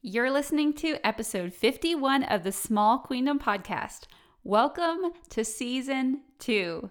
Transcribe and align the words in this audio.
You're 0.00 0.30
listening 0.30 0.74
to 0.74 1.04
episode 1.04 1.52
51 1.52 2.22
of 2.22 2.44
the 2.44 2.52
Small 2.52 3.00
Queendom 3.00 3.40
podcast. 3.40 4.02
Welcome 4.44 5.10
to 5.30 5.44
season 5.44 6.20
two. 6.38 6.90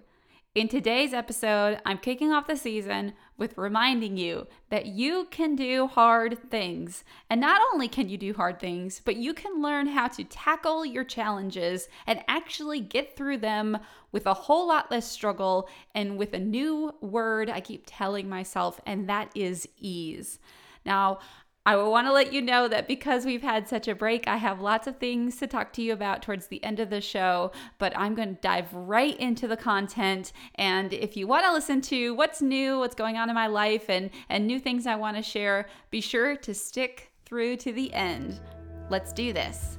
In 0.54 0.68
today's 0.68 1.14
episode, 1.14 1.80
I'm 1.86 1.96
kicking 1.96 2.32
off 2.32 2.46
the 2.46 2.54
season 2.54 3.14
with 3.38 3.56
reminding 3.56 4.18
you 4.18 4.46
that 4.68 4.84
you 4.84 5.26
can 5.30 5.56
do 5.56 5.86
hard 5.86 6.50
things. 6.50 7.02
And 7.30 7.40
not 7.40 7.62
only 7.72 7.88
can 7.88 8.10
you 8.10 8.18
do 8.18 8.34
hard 8.34 8.60
things, 8.60 9.00
but 9.02 9.16
you 9.16 9.32
can 9.32 9.62
learn 9.62 9.86
how 9.86 10.08
to 10.08 10.24
tackle 10.24 10.84
your 10.84 11.04
challenges 11.04 11.88
and 12.06 12.20
actually 12.28 12.80
get 12.80 13.16
through 13.16 13.38
them 13.38 13.78
with 14.12 14.26
a 14.26 14.34
whole 14.34 14.68
lot 14.68 14.90
less 14.90 15.10
struggle 15.10 15.70
and 15.94 16.18
with 16.18 16.34
a 16.34 16.38
new 16.38 16.94
word 17.00 17.48
I 17.48 17.62
keep 17.62 17.84
telling 17.86 18.28
myself, 18.28 18.82
and 18.84 19.08
that 19.08 19.30
is 19.34 19.66
ease. 19.78 20.38
Now, 20.84 21.20
I 21.68 21.76
will 21.76 21.90
want 21.90 22.06
to 22.06 22.14
let 22.14 22.32
you 22.32 22.40
know 22.40 22.66
that 22.66 22.88
because 22.88 23.26
we've 23.26 23.42
had 23.42 23.68
such 23.68 23.88
a 23.88 23.94
break, 23.94 24.26
I 24.26 24.38
have 24.38 24.62
lots 24.62 24.86
of 24.86 24.96
things 24.96 25.36
to 25.36 25.46
talk 25.46 25.70
to 25.74 25.82
you 25.82 25.92
about 25.92 26.22
towards 26.22 26.46
the 26.46 26.64
end 26.64 26.80
of 26.80 26.88
the 26.88 27.02
show, 27.02 27.52
but 27.76 27.92
I'm 27.94 28.14
going 28.14 28.36
to 28.36 28.40
dive 28.40 28.72
right 28.72 29.14
into 29.20 29.46
the 29.46 29.54
content. 29.58 30.32
And 30.54 30.94
if 30.94 31.14
you 31.14 31.26
want 31.26 31.44
to 31.44 31.52
listen 31.52 31.82
to 31.82 32.14
what's 32.14 32.40
new, 32.40 32.78
what's 32.78 32.94
going 32.94 33.18
on 33.18 33.28
in 33.28 33.34
my 33.34 33.48
life, 33.48 33.90
and, 33.90 34.08
and 34.30 34.46
new 34.46 34.58
things 34.58 34.86
I 34.86 34.94
want 34.94 35.18
to 35.18 35.22
share, 35.22 35.66
be 35.90 36.00
sure 36.00 36.36
to 36.36 36.54
stick 36.54 37.12
through 37.26 37.56
to 37.56 37.72
the 37.74 37.92
end. 37.92 38.40
Let's 38.88 39.12
do 39.12 39.34
this. 39.34 39.76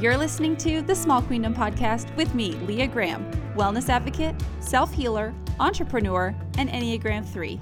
You're 0.00 0.16
listening 0.16 0.56
to 0.56 0.82
the 0.82 0.94
Small 0.96 1.22
Queendom 1.22 1.54
podcast 1.54 2.12
with 2.16 2.34
me, 2.34 2.54
Leah 2.66 2.88
Graham, 2.88 3.30
wellness 3.54 3.88
advocate, 3.88 4.34
self 4.58 4.92
healer, 4.92 5.32
entrepreneur, 5.60 6.34
and 6.56 6.68
Enneagram 6.68 7.24
3. 7.24 7.60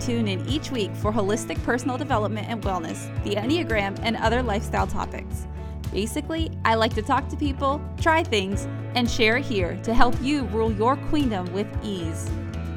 Tune 0.00 0.28
in 0.28 0.46
each 0.48 0.70
week 0.70 0.94
for 0.94 1.12
holistic 1.12 1.62
personal 1.64 1.98
development 1.98 2.48
and 2.48 2.62
wellness, 2.62 3.12
the 3.24 3.34
Enneagram, 3.34 3.98
and 4.02 4.16
other 4.16 4.42
lifestyle 4.42 4.86
topics. 4.86 5.46
Basically, 5.92 6.50
I 6.64 6.74
like 6.74 6.94
to 6.94 7.02
talk 7.02 7.28
to 7.28 7.36
people, 7.36 7.80
try 8.00 8.22
things, 8.22 8.68
and 8.94 9.10
share 9.10 9.38
here 9.38 9.78
to 9.82 9.94
help 9.94 10.14
you 10.20 10.44
rule 10.46 10.72
your 10.72 10.96
queendom 10.96 11.52
with 11.52 11.66
ease. 11.82 12.30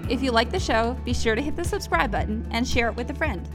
If 0.09 0.23
you 0.23 0.31
like 0.31 0.52
the 0.52 0.59
show, 0.59 0.97
be 1.05 1.13
sure 1.13 1.36
to 1.36 1.41
hit 1.41 1.55
the 1.55 1.63
subscribe 1.63 2.11
button 2.11 2.47
and 2.52 2.67
share 2.67 2.89
it 2.89 2.95
with 2.95 3.09
a 3.09 3.13
friend. 3.13 3.47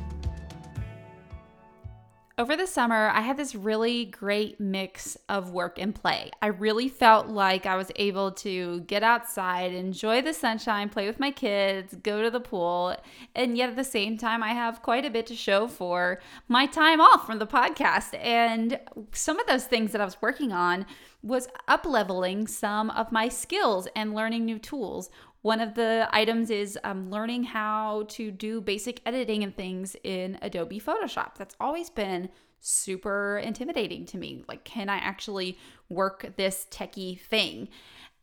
Over 2.39 2.55
the 2.55 2.67
summer, 2.67 3.09
I 3.15 3.23
had 3.23 3.39
this 3.39 3.55
really 3.55 4.05
great 4.05 4.61
mix 4.61 5.17
of 5.27 5.53
work 5.53 5.79
and 5.79 5.95
play. 5.95 6.31
I 6.43 6.49
really 6.49 6.87
felt 6.87 7.29
like 7.29 7.65
I 7.65 7.77
was 7.77 7.91
able 7.97 8.31
to 8.33 8.81
get 8.81 9.03
outside, 9.03 9.73
enjoy 9.73 10.21
the 10.21 10.35
sunshine, 10.35 10.91
play 10.91 11.07
with 11.07 11.19
my 11.19 11.31
kids, 11.31 11.97
go 12.03 12.21
to 12.23 12.31
the 12.31 12.39
pool, 12.39 12.95
and 13.35 13.57
yet 13.57 13.71
at 13.71 13.77
the 13.77 13.85
same 13.85 14.19
time, 14.19 14.43
I 14.43 14.51
have 14.51 14.83
quite 14.83 15.07
a 15.07 15.11
bit 15.11 15.27
to 15.29 15.35
show 15.35 15.67
for 15.67 16.21
my 16.47 16.67
time 16.67 17.01
off 17.01 17.25
from 17.25 17.39
the 17.39 17.47
podcast. 17.47 18.15
And 18.23 18.81
some 19.13 19.41
of 19.41 19.47
those 19.47 19.65
things 19.65 19.93
that 19.93 20.03
I 20.03 20.05
was 20.05 20.21
working 20.21 20.53
on 20.53 20.85
was 21.23 21.49
up 21.69 21.87
leveling 21.87 22.47
some 22.47 22.91
of 22.91 23.13
my 23.13 23.31
skills 23.31 23.89
and 23.97 24.15
learning 24.15 24.45
new 24.45 24.59
tools. 24.59 25.09
One 25.47 25.61
of 25.61 25.75
the 25.75 26.09
items 26.11 26.51
is 26.51 26.77
um, 26.83 27.09
learning 27.09 27.45
how 27.45 28.07
to 28.09 28.33
do 28.33 28.61
basic 28.61 29.01
editing 29.07 29.45
and 29.45 29.57
things 29.57 29.95
in 30.03 30.41
Adobe 30.43 30.81
Photoshop. 30.81 31.37
That's 31.37 31.55
always 31.61 31.89
been 31.89 32.31
super 32.59 33.39
intimidating 33.39 34.07
to 34.07 34.19
me. 34.19 34.43
Like, 34.49 34.65
can 34.65 34.89
I 34.89 34.97
actually 34.97 35.57
work 35.89 36.33
this 36.37 36.67
techie 36.73 37.21
thing? 37.21 37.69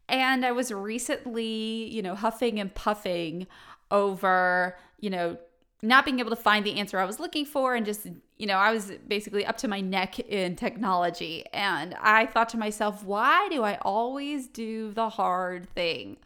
And 0.09 0.45
I 0.45 0.51
was 0.51 0.69
recently, 0.73 1.89
you 1.89 2.01
know, 2.01 2.13
huffing 2.13 2.59
and 2.59 2.75
puffing 2.75 3.47
over, 3.89 4.75
you 4.99 5.09
know, 5.09 5.37
not 5.81 6.03
being 6.03 6.19
able 6.19 6.31
to 6.31 6.35
find 6.35 6.65
the 6.65 6.77
answer 6.77 6.99
I 6.99 7.05
was 7.05 7.21
looking 7.21 7.45
for 7.45 7.73
and 7.73 7.85
just, 7.85 8.05
you 8.35 8.47
know, 8.47 8.57
I 8.57 8.73
was 8.73 8.91
basically 9.07 9.45
up 9.45 9.55
to 9.59 9.69
my 9.69 9.79
neck 9.79 10.19
in 10.19 10.57
technology. 10.57 11.45
And 11.53 11.95
I 12.01 12.25
thought 12.25 12.49
to 12.49 12.57
myself, 12.57 13.05
why 13.05 13.47
do 13.49 13.63
I 13.63 13.77
always 13.81 14.47
do 14.47 14.91
the 14.91 15.07
hard 15.07 15.69
thing? 15.73 16.17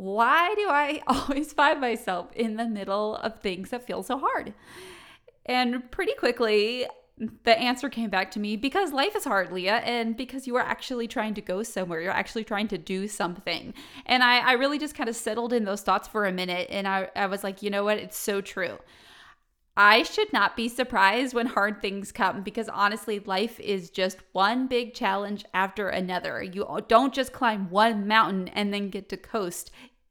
Why 0.00 0.54
do 0.54 0.66
I 0.68 1.02
always 1.06 1.52
find 1.52 1.80
myself 1.80 2.32
in 2.32 2.56
the 2.56 2.66
middle 2.66 3.16
of 3.16 3.40
things 3.40 3.70
that 3.70 3.86
feel 3.86 4.02
so 4.02 4.18
hard? 4.18 4.54
And 5.44 5.90
pretty 5.90 6.14
quickly, 6.14 6.86
the 7.44 7.58
answer 7.58 7.90
came 7.90 8.08
back 8.08 8.30
to 8.30 8.40
me 8.40 8.56
because 8.56 8.92
life 8.92 9.14
is 9.14 9.24
hard, 9.24 9.52
Leah, 9.52 9.78
and 9.78 10.16
because 10.16 10.46
you 10.46 10.56
are 10.56 10.62
actually 10.62 11.06
trying 11.06 11.34
to 11.34 11.42
go 11.42 11.62
somewhere. 11.62 12.00
You're 12.00 12.12
actually 12.12 12.44
trying 12.44 12.68
to 12.68 12.78
do 12.78 13.08
something. 13.08 13.74
And 14.06 14.22
I, 14.22 14.38
I 14.38 14.52
really 14.52 14.78
just 14.78 14.94
kind 14.94 15.08
of 15.08 15.16
settled 15.16 15.52
in 15.52 15.64
those 15.64 15.82
thoughts 15.82 16.08
for 16.08 16.24
a 16.24 16.32
minute. 16.32 16.68
And 16.70 16.88
I, 16.88 17.10
I 17.14 17.26
was 17.26 17.44
like, 17.44 17.62
you 17.62 17.68
know 17.68 17.84
what? 17.84 17.98
It's 17.98 18.16
so 18.16 18.40
true. 18.40 18.78
I 19.76 20.02
should 20.02 20.32
not 20.32 20.56
be 20.56 20.68
surprised 20.68 21.32
when 21.32 21.46
hard 21.46 21.80
things 21.80 22.10
come 22.10 22.42
because 22.42 22.68
honestly, 22.68 23.20
life 23.20 23.58
is 23.60 23.88
just 23.88 24.18
one 24.32 24.66
big 24.66 24.94
challenge 24.94 25.44
after 25.54 25.88
another. 25.88 26.42
You 26.42 26.66
don't 26.88 27.14
just 27.14 27.32
climb 27.32 27.70
one 27.70 28.06
mountain 28.06 28.48
and 28.48 28.74
then 28.74 28.90
get 28.90 29.08
to 29.10 29.16
coast 29.16 29.70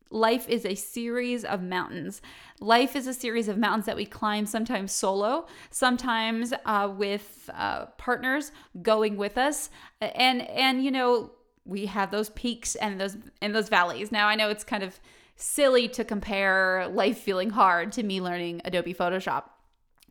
life 0.09 0.47
is 0.49 0.65
a 0.65 0.75
series 0.75 1.45
of 1.45 1.61
mountains. 1.61 2.21
Life 2.59 2.95
is 2.95 3.07
a 3.07 3.13
series 3.13 3.47
of 3.47 3.57
mountains 3.57 3.85
that 3.85 3.95
we 3.95 4.05
climb 4.05 4.45
sometimes 4.45 4.91
solo, 4.91 5.47
sometimes 5.69 6.53
uh, 6.65 6.91
with 6.95 7.49
uh, 7.53 7.85
partners 7.97 8.51
going 8.81 9.17
with 9.17 9.37
us, 9.37 9.69
and 10.01 10.41
and 10.49 10.83
you 10.83 10.91
know 10.91 11.31
we 11.65 11.85
have 11.85 12.11
those 12.11 12.29
peaks 12.31 12.75
and 12.75 12.99
those 12.99 13.17
and 13.41 13.55
those 13.55 13.69
valleys. 13.69 14.11
Now 14.11 14.27
I 14.27 14.35
know 14.35 14.49
it's 14.49 14.63
kind 14.63 14.83
of 14.83 14.99
silly 15.35 15.87
to 15.87 16.03
compare 16.03 16.87
life 16.91 17.19
feeling 17.19 17.51
hard 17.51 17.91
to 17.93 18.03
me 18.03 18.19
learning 18.19 18.61
Adobe 18.65 18.93
Photoshop, 18.93 19.43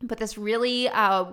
but 0.01 0.17
this 0.17 0.37
really. 0.37 0.89
Uh, 0.89 1.31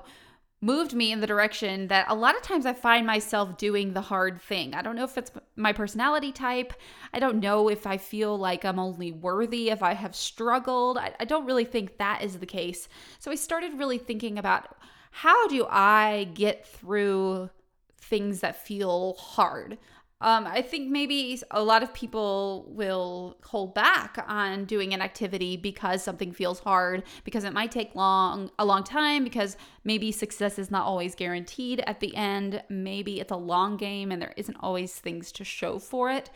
moved 0.61 0.95
me 0.95 1.13
in 1.13 1.21
the 1.21 1.27
direction 1.27 1.89
that 1.89 2.07
a 2.09 2.15
lot 2.15 2.35
of 2.35 2.43
times 2.43 2.65
I 2.65 2.73
find 2.73 3.07
myself 3.07 3.59
doing 3.59 3.93
the 3.93 4.01
hard 4.01 4.41
thing. 4.41 4.75
I 4.75 4.83
don't 4.83 4.97
know 4.97 5.05
if 5.05 5.19
it's 5.19 5.31
my 5.55 5.73
personality 5.73 6.33
type. 6.33 6.73
I 7.13 7.19
don't 7.19 7.41
know 7.41 7.69
if 7.69 7.87
I 7.87 7.99
feel 7.99 8.37
like 8.39 8.65
I'm 8.65 8.79
only 8.79 9.13
worthy 9.13 9.71
if 9.71 9.83
I 9.83 9.93
have 9.93 10.17
struggled. 10.17 10.97
I, 10.99 11.15
I 11.21 11.25
don't 11.25 11.47
really 11.47 11.65
think 11.65 11.99
that 11.99 12.23
is 12.23 12.39
the 12.39 12.47
case. 12.47 12.89
So 13.19 13.31
I 13.31 13.35
started 13.35 13.79
really 13.79 13.99
thinking 13.99 14.39
about 14.39 14.77
how 15.11 15.47
do 15.49 15.67
I 15.69 16.29
get 16.35 16.67
through 16.67 17.51
things 17.99 18.41
that 18.41 18.67
feel 18.67 19.15
hard? 19.15 19.79
Um, 20.23 20.47
I 20.47 20.63
think 20.63 20.91
maybe 20.91 21.41
a 21.51 21.63
lot 21.63 21.83
of 21.83 21.93
people 21.93 22.65
will 22.69 23.37
hold 23.45 23.75
back 23.75 24.25
on 24.27 24.65
doing 24.65 24.95
an 24.95 25.03
activity 25.03 25.59
because 25.59 26.03
something 26.03 26.33
feels 26.33 26.61
hard, 26.61 27.03
because 27.25 27.45
it 27.45 27.53
might 27.53 27.71
take 27.71 27.95
long 27.95 28.51
a 28.59 28.65
long 28.65 28.83
time, 28.83 29.25
because 29.25 29.59
maybe 29.85 30.11
success 30.13 30.59
is 30.59 30.71
not 30.71 30.87
always 30.87 31.15
guaranteed 31.15 31.83
at 31.87 32.01
the 32.01 32.17
end. 32.17 32.63
Maybe 32.71 33.21
it's 33.21 33.31
a 33.33 33.37
long 33.37 33.77
game 33.77 34.11
and 34.11 34.23
there 34.23 34.33
isn't 34.39 34.57
always 34.61 34.95
things 34.95 35.31
to 35.33 35.45
show 35.45 35.79
for 35.79 36.11
it. 36.11 36.31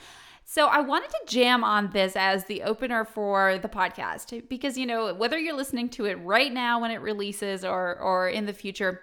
So 0.44 0.66
I 0.66 0.80
wanted 0.80 1.10
to 1.10 1.20
jam 1.26 1.64
on 1.64 1.90
this 1.90 2.16
as 2.16 2.44
the 2.46 2.62
opener 2.64 3.04
for 3.04 3.58
the 3.62 3.68
podcast 3.68 4.48
because 4.48 4.76
you 4.76 4.84
know 4.84 5.14
whether 5.14 5.38
you're 5.38 5.56
listening 5.56 5.88
to 5.90 6.06
it 6.06 6.14
right 6.16 6.52
now 6.52 6.80
when 6.80 6.90
it 6.90 7.00
releases 7.00 7.64
or 7.64 7.96
or 7.98 8.28
in 8.28 8.46
the 8.46 8.52
future 8.52 9.00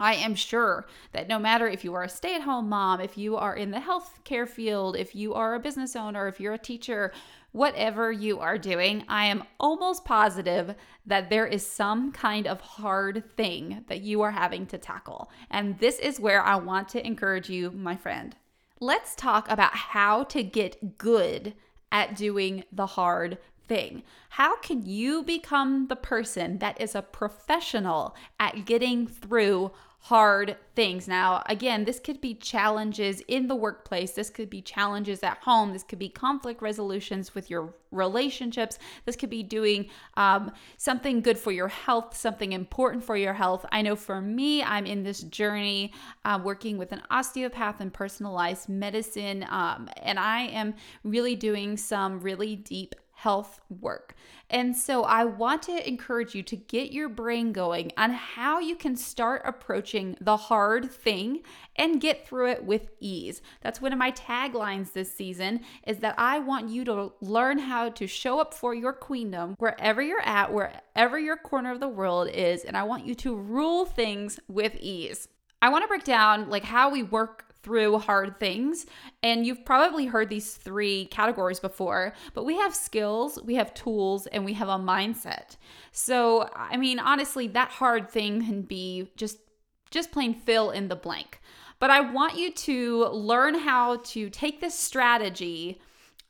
I 0.00 0.14
am 0.14 0.34
sure 0.34 0.86
that 1.12 1.28
no 1.28 1.38
matter 1.38 1.66
if 1.66 1.84
you 1.84 1.92
are 1.94 2.04
a 2.04 2.08
stay 2.08 2.36
at 2.36 2.42
home 2.42 2.68
mom, 2.68 3.00
if 3.00 3.18
you 3.18 3.36
are 3.36 3.56
in 3.56 3.72
the 3.72 3.78
healthcare 3.78 4.48
field, 4.48 4.96
if 4.96 5.14
you 5.14 5.34
are 5.34 5.54
a 5.54 5.60
business 5.60 5.96
owner, 5.96 6.28
if 6.28 6.38
you're 6.38 6.54
a 6.54 6.58
teacher, 6.58 7.12
whatever 7.52 8.12
you 8.12 8.38
are 8.38 8.58
doing, 8.58 9.04
I 9.08 9.26
am 9.26 9.42
almost 9.58 10.04
positive 10.04 10.74
that 11.06 11.30
there 11.30 11.46
is 11.46 11.66
some 11.66 12.12
kind 12.12 12.46
of 12.46 12.60
hard 12.60 13.24
thing 13.36 13.84
that 13.88 14.02
you 14.02 14.20
are 14.22 14.30
having 14.30 14.66
to 14.66 14.78
tackle. 14.78 15.30
And 15.50 15.78
this 15.78 15.98
is 15.98 16.20
where 16.20 16.42
I 16.42 16.56
want 16.56 16.88
to 16.90 17.04
encourage 17.04 17.50
you, 17.50 17.72
my 17.72 17.96
friend. 17.96 18.36
Let's 18.80 19.16
talk 19.16 19.50
about 19.50 19.74
how 19.74 20.24
to 20.24 20.44
get 20.44 20.98
good 20.98 21.54
at 21.90 22.14
doing 22.14 22.62
the 22.70 22.86
hard 22.86 23.38
thing. 23.66 24.02
How 24.30 24.56
can 24.58 24.84
you 24.84 25.22
become 25.22 25.88
the 25.88 25.96
person 25.96 26.58
that 26.58 26.80
is 26.80 26.94
a 26.94 27.02
professional 27.02 28.14
at 28.38 28.64
getting 28.64 29.06
through 29.06 29.72
hard 30.00 30.56
things. 30.74 31.08
Now, 31.08 31.42
again, 31.46 31.84
this 31.84 31.98
could 31.98 32.20
be 32.20 32.34
challenges 32.34 33.20
in 33.26 33.48
the 33.48 33.56
workplace, 33.56 34.12
this 34.12 34.30
could 34.30 34.48
be 34.48 34.62
challenges 34.62 35.22
at 35.22 35.38
home, 35.38 35.72
this 35.72 35.82
could 35.82 35.98
be 35.98 36.08
conflict 36.08 36.62
resolutions 36.62 37.34
with 37.34 37.50
your 37.50 37.74
relationships, 37.90 38.78
this 39.04 39.16
could 39.16 39.28
be 39.28 39.42
doing 39.42 39.90
um, 40.16 40.52
something 40.76 41.20
good 41.20 41.36
for 41.36 41.50
your 41.50 41.68
health, 41.68 42.16
something 42.16 42.52
important 42.52 43.02
for 43.02 43.16
your 43.16 43.34
health. 43.34 43.66
I 43.72 43.82
know 43.82 43.96
for 43.96 44.20
me, 44.20 44.62
I'm 44.62 44.86
in 44.86 45.02
this 45.02 45.22
journey 45.22 45.92
uh, 46.24 46.38
working 46.42 46.78
with 46.78 46.92
an 46.92 47.02
osteopath 47.10 47.80
and 47.80 47.92
personalized 47.92 48.68
medicine, 48.68 49.44
um, 49.50 49.90
and 50.02 50.18
I 50.18 50.42
am 50.42 50.74
really 51.02 51.34
doing 51.34 51.76
some 51.76 52.20
really 52.20 52.54
deep 52.54 52.94
health 53.18 53.60
work. 53.68 54.14
And 54.48 54.76
so 54.76 55.02
I 55.02 55.24
want 55.24 55.62
to 55.62 55.88
encourage 55.88 56.36
you 56.36 56.44
to 56.44 56.54
get 56.54 56.92
your 56.92 57.08
brain 57.08 57.52
going 57.52 57.90
on 57.96 58.12
how 58.12 58.60
you 58.60 58.76
can 58.76 58.94
start 58.94 59.42
approaching 59.44 60.16
the 60.20 60.36
hard 60.36 60.88
thing 60.88 61.42
and 61.74 62.00
get 62.00 62.28
through 62.28 62.50
it 62.50 62.64
with 62.64 62.90
ease. 63.00 63.42
That's 63.60 63.82
one 63.82 63.92
of 63.92 63.98
my 63.98 64.12
taglines 64.12 64.92
this 64.92 65.12
season 65.12 65.62
is 65.84 65.98
that 65.98 66.14
I 66.16 66.38
want 66.38 66.68
you 66.68 66.84
to 66.84 67.12
learn 67.20 67.58
how 67.58 67.88
to 67.88 68.06
show 68.06 68.38
up 68.38 68.54
for 68.54 68.72
your 68.72 68.92
queendom 68.92 69.56
wherever 69.58 70.00
you're 70.00 70.22
at, 70.22 70.52
wherever 70.52 71.18
your 71.18 71.36
corner 71.36 71.72
of 71.72 71.80
the 71.80 71.88
world 71.88 72.28
is, 72.32 72.62
and 72.62 72.76
I 72.76 72.84
want 72.84 73.04
you 73.04 73.16
to 73.16 73.34
rule 73.34 73.84
things 73.84 74.38
with 74.46 74.76
ease. 74.76 75.26
I 75.60 75.70
want 75.70 75.82
to 75.82 75.88
break 75.88 76.04
down 76.04 76.48
like 76.50 76.62
how 76.62 76.88
we 76.88 77.02
work 77.02 77.47
through 77.68 77.98
hard 77.98 78.40
things. 78.40 78.86
And 79.22 79.46
you've 79.46 79.62
probably 79.62 80.06
heard 80.06 80.30
these 80.30 80.54
three 80.54 81.04
categories 81.06 81.60
before, 81.60 82.14
but 82.32 82.46
we 82.46 82.56
have 82.56 82.74
skills, 82.74 83.38
we 83.44 83.56
have 83.56 83.74
tools, 83.74 84.26
and 84.28 84.42
we 84.42 84.54
have 84.54 84.68
a 84.68 84.78
mindset. 84.78 85.56
So, 85.92 86.48
I 86.56 86.78
mean, 86.78 86.98
honestly, 86.98 87.46
that 87.48 87.68
hard 87.68 88.08
thing 88.08 88.46
can 88.46 88.62
be 88.62 89.10
just 89.16 89.38
just 89.90 90.12
plain 90.12 90.32
fill 90.34 90.70
in 90.70 90.88
the 90.88 90.96
blank. 90.96 91.40
But 91.78 91.90
I 91.90 92.00
want 92.00 92.38
you 92.38 92.52
to 92.52 93.06
learn 93.08 93.54
how 93.54 93.96
to 93.96 94.30
take 94.30 94.60
this 94.60 94.78
strategy 94.78 95.80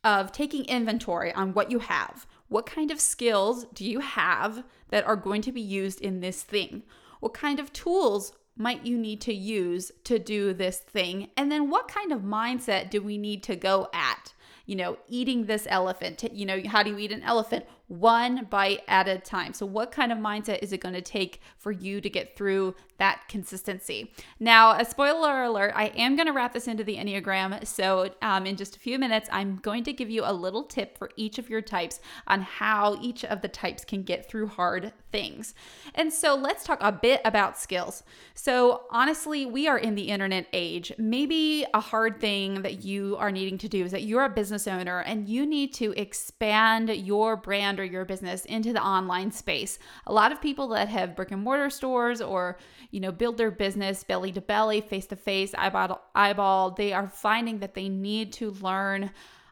of 0.03 0.33
taking 0.33 0.65
inventory 0.65 1.33
on 1.33 1.55
what 1.55 1.71
you 1.71 1.79
have. 1.79 2.27
What 2.49 2.67
kind 2.67 2.91
of 2.91 3.01
skills 3.01 3.67
do 3.75 3.85
you 3.85 4.01
have 4.01 4.65
that 4.91 5.07
are 5.07 5.17
going 5.17 5.43
to 5.43 5.53
be 5.53 5.61
used 5.61 6.01
in 6.01 6.21
this 6.21 6.43
thing? 6.43 6.83
What 7.21 7.35
kind 7.35 7.59
of 7.61 7.73
tools 7.73 8.33
might 8.59 8.85
you 8.85 8.99
need 8.99 9.21
to 9.23 9.33
use 9.33 9.93
to 10.05 10.19
do 10.19 10.53
this 10.53 10.79
thing? 10.79 11.31
And 11.37 11.51
then 11.51 11.71
what 11.71 11.89
kind 11.89 12.13
of 12.13 12.21
mindset 12.21 12.91
do 12.91 13.01
we 13.01 13.17
need 13.17 13.43
to 13.45 13.57
go 13.57 13.89
at? 13.95 14.35
You 14.67 14.77
know, 14.77 14.99
eating 15.09 15.47
this 15.47 15.67
elephant. 15.71 16.25
You 16.33 16.45
know, 16.45 16.61
how 16.67 16.83
do 16.83 16.91
you 16.91 16.99
eat 16.99 17.13
an 17.13 17.23
elephant? 17.23 17.65
One 17.89 18.47
bite 18.51 18.83
at 18.87 19.09
a 19.09 19.17
time. 19.17 19.55
So, 19.55 19.65
what 19.65 19.91
kind 19.91 20.13
of 20.13 20.19
mindset 20.19 20.59
is 20.61 20.75
it 20.75 20.81
going 20.81 20.95
to 20.95 21.01
take 21.01 21.41
for 21.57 21.73
you 21.73 22.03
to 22.03 22.11
get 22.11 22.37
through 22.37 22.75
that 22.99 23.23
consistency? 23.29 24.13
Now, 24.39 24.73
a 24.73 24.85
spoiler 24.85 25.45
alert, 25.45 25.73
I 25.75 25.87
am 25.97 26.15
going 26.15 26.27
to 26.27 26.35
wrap 26.35 26.53
this 26.53 26.69
into 26.69 26.85
the 26.85 26.97
Enneagram. 26.97 27.67
So, 27.67 28.11
um, 28.21 28.45
in 28.45 28.57
just 28.57 28.77
a 28.77 28.79
few 28.79 28.99
minutes, 28.99 29.31
I'm 29.33 29.57
going 29.57 29.85
to 29.85 29.95
give 29.95 30.11
you 30.11 30.23
a 30.27 30.33
little 30.35 30.65
tip 30.65 30.99
for 30.99 31.09
each 31.17 31.39
of 31.39 31.49
your 31.49 31.63
types 31.63 32.01
on 32.27 32.43
how 32.43 32.99
each 33.01 33.25
of 33.25 33.41
the 33.41 33.49
types 33.49 33.87
can 33.87 34.03
get 34.03 34.29
through 34.29 34.49
hard 34.49 34.93
things. 35.11 35.55
And 35.95 36.13
so, 36.13 36.35
let's 36.35 36.65
talk 36.65 36.79
a 36.83 36.93
bit 36.93 37.23
about 37.25 37.59
skills. 37.59 38.03
So, 38.35 38.83
honestly, 38.91 39.47
we 39.47 39.67
are 39.67 39.79
in 39.79 39.95
the 39.95 40.11
internet 40.11 40.47
age. 40.53 40.93
Maybe 40.99 41.65
a 41.73 41.81
hard 41.81 42.21
thing 42.21 42.61
that 42.61 42.85
you 42.85 43.17
are 43.19 43.33
needing 43.33 43.57
to 43.59 43.69
do 43.69 43.83
is 43.87 43.93
that 43.93 44.03
you're 44.03 44.27
a 44.27 44.29
business 44.29 44.69
owner 44.69 45.01
and 45.01 45.27
you 45.27 45.47
need 45.47 45.73
to 45.75 45.93
expand 45.99 46.91
your 46.91 47.35
brand 47.35 47.78
your 47.85 48.05
business 48.05 48.45
into 48.45 48.73
the 48.73 48.83
online 48.83 49.31
space. 49.31 49.79
A 50.07 50.13
lot 50.13 50.33
of 50.33 50.41
people 50.41 50.69
that 50.69 50.89
have 50.89 51.17
brick 51.17 51.31
and 51.31 51.43
mortar 51.43 51.71
stores 51.71 52.21
or, 52.21 52.59
you 52.91 53.01
know, 53.01 53.13
build 53.13 53.37
their 53.37 53.51
business 53.51 54.05
belly 54.05 54.33
to 54.33 54.41
belly, 54.41 54.81
face 54.81 55.07
to 55.07 55.17
face, 55.17 55.55
eyeball 55.57 56.01
eyeball, 56.15 56.73
they 56.73 56.93
are 56.93 57.09
finding 57.09 57.59
that 57.61 57.75
they 57.75 57.89
need 57.89 58.33
to 58.35 58.51
learn 58.53 59.11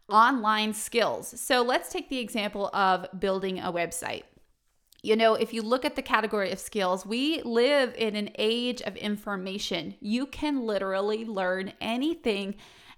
online 0.09 0.73
skills. 0.73 1.41
So 1.41 1.63
let's 1.63 1.91
take 1.93 2.09
the 2.09 2.19
example 2.19 2.69
of 2.73 3.07
building 3.19 3.59
a 3.59 3.73
website. 3.73 4.23
You 5.03 5.15
know, 5.15 5.35
if 5.35 5.53
you 5.53 5.63
look 5.63 5.85
at 5.85 5.95
the 5.95 6.03
category 6.03 6.51
of 6.51 6.59
skills, 6.59 7.07
we 7.07 7.41
live 7.43 7.95
in 7.97 8.17
an 8.17 8.31
age 8.39 8.83
of 8.83 8.97
information. 8.97 9.95
You 10.01 10.27
can 10.27 10.67
literally 10.67 11.25
learn 11.25 11.73
anything 11.81 12.57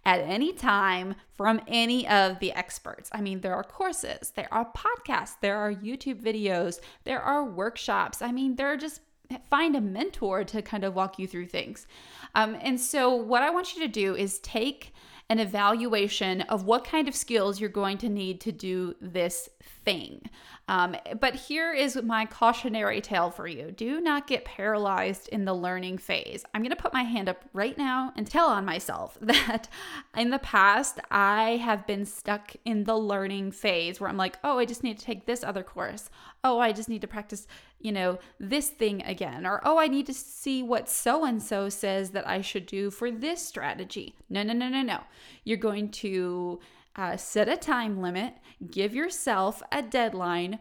at 0.09 0.21
any 0.21 0.55
time 0.55 1.15
from 1.37 1.61
any 1.69 2.09
of 2.09 2.39
the 2.39 2.51
experts. 2.53 3.11
I 3.13 3.21
mean, 3.21 3.43
there 3.43 3.55
are 3.55 3.63
courses, 3.63 4.33
there 4.35 4.49
are 4.51 4.73
podcasts, 4.73 5.35
there 5.43 5.59
are 5.59 5.71
YouTube 5.71 6.23
videos, 6.23 6.81
there 7.05 7.21
are 7.21 7.45
workshops. 7.45 8.23
I 8.23 8.33
mean, 8.33 8.57
there 8.57 8.73
are 8.73 8.79
just 8.79 9.03
find 9.51 9.77
a 9.77 9.83
mentor 9.83 10.45
to 10.45 10.63
kind 10.63 10.83
of 10.83 10.95
walk 10.95 11.19
you 11.19 11.27
through 11.27 11.49
things. 11.49 11.87
Um, 12.35 12.57
and 12.63 12.81
so, 12.81 13.15
what 13.15 13.43
I 13.43 13.51
want 13.51 13.75
you 13.75 13.83
to 13.83 13.89
do 13.89 14.17
is 14.17 14.39
take 14.39 14.95
an 15.29 15.39
evaluation 15.39 16.41
of 16.43 16.65
what 16.65 16.85
kind 16.85 17.07
of 17.07 17.15
skills 17.15 17.61
you're 17.61 17.69
going 17.69 17.99
to 17.99 18.09
need 18.09 18.41
to 18.41 18.51
do 18.51 18.95
this 19.03 19.51
thing. 19.89 20.21
Um, 20.69 20.97
but 21.19 21.35
here 21.35 21.73
is 21.73 21.97
my 22.03 22.27
cautionary 22.27 23.01
tale 23.01 23.31
for 23.31 23.49
you 23.49 23.71
do 23.71 24.03
not 24.03 24.27
get 24.27 24.45
paralyzed 24.45 25.29
in 25.29 25.47
the 25.47 25.55
learning 25.55 25.97
phase. 25.97 26.45
I'm 26.53 26.61
going 26.61 26.77
to 26.77 26.83
put 26.83 26.93
my 26.93 27.05
hand 27.05 27.27
up 27.27 27.43
right 27.55 27.79
now 27.79 28.13
and 28.15 28.27
tell 28.27 28.49
on 28.49 28.67
myself 28.67 29.17
that 29.23 29.71
in 30.15 30.29
the 30.29 30.41
past, 30.41 31.01
I 31.11 31.57
have 31.57 31.87
been 31.87 32.05
stuck 32.05 32.55
in 32.67 32.85
the 32.85 32.99
learning 32.99 33.53
phase 33.53 33.99
where 33.99 34.11
I'm 34.11 34.19
like, 34.19 34.37
oh, 34.45 34.59
I 34.59 34.67
just 34.67 34.85
need 34.85 34.99
to 34.99 35.05
take 35.07 35.25
this 35.25 35.43
other 35.43 35.63
course. 35.63 36.11
Oh, 36.45 36.59
I 36.59 36.73
just 36.73 36.91
need 36.91 37.01
to 37.01 37.09
practice 37.09 37.47
you 37.81 37.93
know, 37.93 38.19
this 38.41 38.71
thing 38.71 39.03
again, 39.05 39.47
or 39.47 39.61
oh, 39.65 39.79
I 39.79 39.87
need 39.87 40.07
to 40.07 40.13
see 40.15 40.65
what 40.65 40.89
so 40.89 41.25
and 41.25 41.41
so 41.41 41.69
says 41.69 42.11
that 42.11 42.27
I 42.29 42.41
should 42.41 42.67
do 42.67 42.91
for 42.91 43.09
this 43.09 43.41
strategy. 43.41 44.17
No, 44.29 44.43
no, 44.43 44.53
no, 44.53 44.69
no, 44.69 44.83
no. 44.83 45.03
You're 45.45 45.59
going 45.59 45.93
to 45.93 46.59
uh, 46.99 47.17
set 47.17 47.49
a 47.49 47.57
time 47.57 48.03
limit, 48.03 48.35
give 48.71 48.95
yourself 48.95 49.63
a 49.73 49.81
deadline 49.81 50.59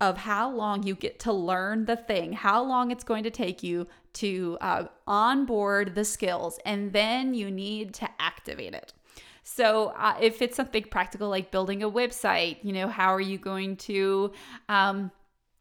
of 0.00 0.18
how 0.18 0.50
long 0.50 0.82
you 0.82 0.94
get 0.94 1.18
to 1.20 1.32
learn 1.32 1.86
the 1.86 1.96
thing, 1.96 2.32
how 2.32 2.62
long 2.62 2.90
it's 2.90 3.04
going 3.04 3.24
to 3.24 3.30
take 3.30 3.62
you 3.62 3.86
to 4.12 4.56
uh, 4.60 4.84
onboard 5.06 5.94
the 5.94 6.04
skills, 6.04 6.58
and 6.64 6.92
then 6.92 7.34
you 7.34 7.50
need 7.50 7.94
to 7.94 8.08
activate 8.18 8.74
it. 8.74 8.92
So, 9.42 9.88
uh, 9.96 10.16
if 10.20 10.42
it's 10.42 10.56
something 10.56 10.84
practical 10.84 11.28
like 11.28 11.50
building 11.50 11.82
a 11.82 11.90
website, 11.90 12.58
you 12.62 12.72
know, 12.72 12.88
how 12.88 13.12
are 13.12 13.20
you 13.20 13.38
going 13.38 13.76
to 13.78 14.32
um, 14.68 15.10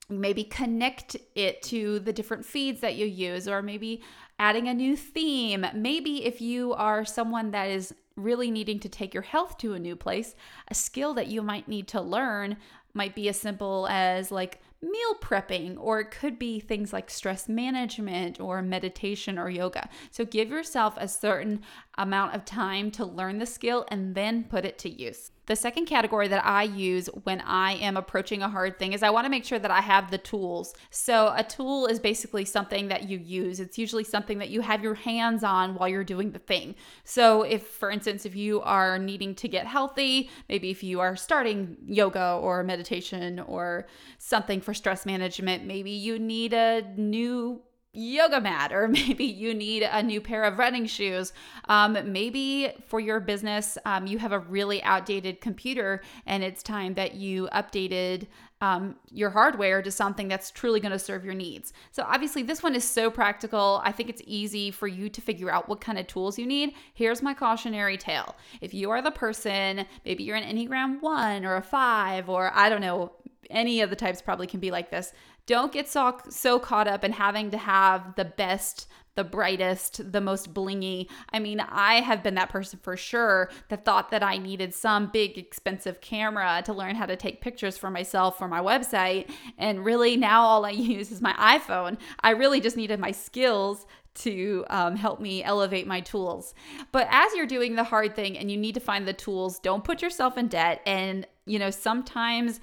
maybe 0.10 0.44
connect 0.44 1.16
it 1.36 1.62
to 1.62 2.00
the 2.00 2.12
different 2.12 2.46
feeds 2.46 2.82
that 2.82 2.96
you 2.96 3.06
use 3.06 3.48
or 3.48 3.62
maybe 3.62 4.02
adding 4.40 4.68
a 4.68 4.74
new 4.74 4.96
theme 4.96 5.66
maybe 5.76 6.26
if 6.26 6.42
you 6.42 6.74
are 6.74 7.06
someone 7.06 7.52
that 7.52 7.70
is 7.70 7.94
really 8.20 8.52
needing 8.52 8.80
to 8.80 8.90
take 8.90 9.14
your 9.14 9.24
health 9.24 9.58
to 9.58 9.74
a 9.74 9.80
new 9.80 9.96
place 9.96 10.36
a 10.68 10.76
skill 10.76 11.14
that 11.14 11.28
you 11.28 11.42
might 11.42 11.68
need 11.68 11.88
to 11.88 12.02
learn 12.02 12.58
might 12.94 13.16
be 13.16 13.30
as 13.30 13.40
simple 13.40 13.88
as 13.90 14.32
like 14.32 14.60
meal 14.82 15.16
prepping, 15.22 15.78
or 15.78 16.00
it 16.00 16.12
could 16.12 16.40
be 16.40 16.60
things 16.60 16.94
like 16.94 17.10
stress 17.10 17.50
management 17.50 18.40
or 18.40 18.62
meditation 18.62 19.38
or 19.38 19.50
yoga. 19.50 19.90
So 20.10 20.24
give 20.26 20.50
yourself 20.50 20.96
a 20.98 21.08
certain 21.08 21.62
amount 21.98 22.36
of 22.36 22.46
time 22.46 22.90
to 22.92 23.06
learn 23.06 23.40
the 23.40 23.46
skill 23.46 23.86
and 23.90 24.16
then 24.16 24.46
put 24.46 24.66
it 24.66 24.78
to 24.80 24.90
use. 24.90 25.32
The 25.50 25.56
second 25.56 25.88
category 25.88 26.28
that 26.28 26.46
I 26.46 26.62
use 26.62 27.08
when 27.24 27.42
I 27.42 27.74
am 27.74 27.98
approaching 27.98 28.44
a 28.44 28.50
hard 28.50 28.78
thing 28.78 28.94
is 28.94 29.02
I 29.02 29.10
want 29.10 29.26
to 29.26 29.32
make 29.32 29.44
sure 29.44 29.58
that 29.58 29.72
I 29.72 29.82
have 29.82 30.12
the 30.12 30.20
tools. 30.20 30.76
So, 30.92 31.34
a 31.36 31.44
tool 31.44 31.88
is 31.88 32.00
basically 32.00 32.46
something 32.46 32.90
that 32.90 33.10
you 33.10 33.18
use. 33.18 33.60
It's 33.60 33.76
usually 33.76 34.04
something 34.04 34.38
that 34.38 34.50
you 34.50 34.62
have 34.62 34.84
your 34.84 34.94
hands 34.94 35.44
on 35.44 35.74
while 35.74 35.90
you're 35.90 36.04
doing 36.04 36.34
the 36.34 36.38
thing. 36.38 36.76
So, 37.04 37.42
if, 37.42 37.66
for 37.66 37.90
instance, 37.90 38.28
if 38.28 38.36
you 38.36 38.62
are 38.62 39.00
needing 39.00 39.34
to 39.36 39.48
get 39.48 39.66
healthy, 39.66 40.30
maybe 40.50 40.70
if 40.70 40.84
you 40.84 41.00
are 41.00 41.16
starting 41.16 41.78
yoga 41.88 42.34
or 42.40 42.64
meditation 42.64 43.40
or 43.40 43.88
something 44.20 44.62
for 44.62 44.76
stress 44.76 45.04
management, 45.04 45.66
maybe 45.66 45.90
you 45.90 46.20
need 46.20 46.54
a 46.54 46.84
new 46.96 47.64
yoga 47.94 48.40
mat, 48.40 48.72
or 48.72 48.88
maybe 48.88 49.26
you 49.26 49.54
need 49.54 49.84
a 49.84 50.02
new 50.04 50.22
pair 50.22 50.44
of 50.44 50.58
running 50.58 50.86
shoes. 50.86 51.34
Um, 51.68 51.98
maybe 52.06 52.72
for 52.88 53.00
your 53.00 53.20
business, 53.20 53.78
um, 53.86 54.08
you 54.08 54.18
have 54.20 54.32
a 54.32 54.40
really 54.40 54.82
outdated 54.84 55.42
computer 55.42 56.02
and 56.26 56.44
it's 56.44 56.64
time 56.64 56.94
that 56.96 57.16
you 57.16 57.50
updated 57.54 58.28
um, 58.62 58.98
your 59.10 59.30
hardware 59.30 59.82
to 59.82 59.90
something 59.90 60.28
that's 60.28 60.52
truly 60.52 60.82
going 60.82 60.92
to 60.92 61.00
serve 61.00 61.24
your 61.24 61.34
needs. 61.34 61.72
So, 61.92 62.04
obviously, 62.04 62.44
this 62.44 62.62
one 62.62 62.76
is 62.76 62.84
so 62.84 63.10
practical. 63.10 63.82
I 63.86 63.94
think 63.94 64.10
it's 64.10 64.22
easy 64.26 64.70
for 64.70 64.88
you 64.88 65.08
to 65.10 65.22
figure 65.22 65.50
out 65.50 65.70
what 65.70 65.80
kind 65.80 65.98
of 65.98 66.08
tools 66.08 66.38
you 66.38 66.46
need. 66.46 66.74
Here's 66.94 67.22
my 67.22 67.34
cautionary 67.34 67.98
tale. 67.98 68.36
If 68.60 68.74
you 68.74 68.90
are 68.90 69.02
the 69.02 69.12
person, 69.12 69.86
maybe 70.04 70.26
you're 70.26 70.36
an 70.36 70.44
Enneagram 70.44 71.02
1 71.02 71.46
or 71.46 71.56
a 71.56 71.62
5, 71.62 72.30
or 72.30 72.52
I 72.54 72.68
don't 72.68 72.82
know, 72.82 73.14
any 73.50 73.82
of 73.82 73.90
the 73.90 73.96
types 73.96 74.22
probably 74.22 74.48
can 74.48 74.60
be 74.60 74.72
like 74.72 74.92
this. 74.92 75.14
Don't 75.50 75.72
get 75.72 75.90
so, 75.90 76.16
so 76.30 76.60
caught 76.60 76.88
up 76.88 77.04
in 77.04 77.12
having 77.12 77.50
to 77.50 77.58
have 77.58 78.14
the 78.14 78.26
best, 78.26 78.88
the 79.16 79.24
brightest, 79.24 80.12
the 80.12 80.22
most 80.22 80.54
blingy. 80.54 81.10
I 81.34 81.40
mean, 81.40 81.60
I 81.60 82.02
have 82.02 82.22
been 82.22 82.36
that 82.36 82.50
person 82.50 82.78
for 82.84 82.96
sure 82.96 83.50
that 83.70 83.84
thought 83.84 84.12
that 84.12 84.22
I 84.22 84.38
needed 84.38 84.76
some 84.76 85.08
big, 85.08 85.40
expensive 85.40 86.02
camera 86.02 86.62
to 86.66 86.72
learn 86.72 86.94
how 86.94 87.08
to 87.08 87.16
take 87.16 87.42
pictures 87.42 87.80
for 87.80 87.90
myself 87.90 88.38
for 88.38 88.48
my 88.48 88.60
website. 88.60 89.32
And 89.58 89.84
really, 89.84 90.18
now 90.18 90.44
all 90.44 90.66
I 90.66 90.70
use 90.94 91.12
is 91.12 91.20
my 91.20 91.34
iPhone. 91.34 91.98
I 92.20 92.30
really 92.30 92.62
just 92.62 92.78
needed 92.78 93.00
my 93.00 93.12
skills 93.12 93.88
to 94.20 94.66
um, 94.70 94.96
help 94.96 95.20
me 95.20 95.44
elevate 95.44 95.88
my 95.88 96.02
tools. 96.02 96.54
But 96.92 97.08
as 97.10 97.34
you're 97.34 97.48
doing 97.48 97.74
the 97.74 97.84
hard 97.84 98.16
thing 98.16 98.38
and 98.38 98.52
you 98.52 98.58
need 98.58 98.76
to 98.76 98.82
find 98.82 99.08
the 99.08 99.14
tools, 99.14 99.58
don't 99.58 99.84
put 99.84 100.04
yourself 100.04 100.38
in 100.38 100.48
debt. 100.48 100.82
And, 100.86 101.26
you 101.46 101.58
know, 101.58 101.72
sometimes 101.72 102.60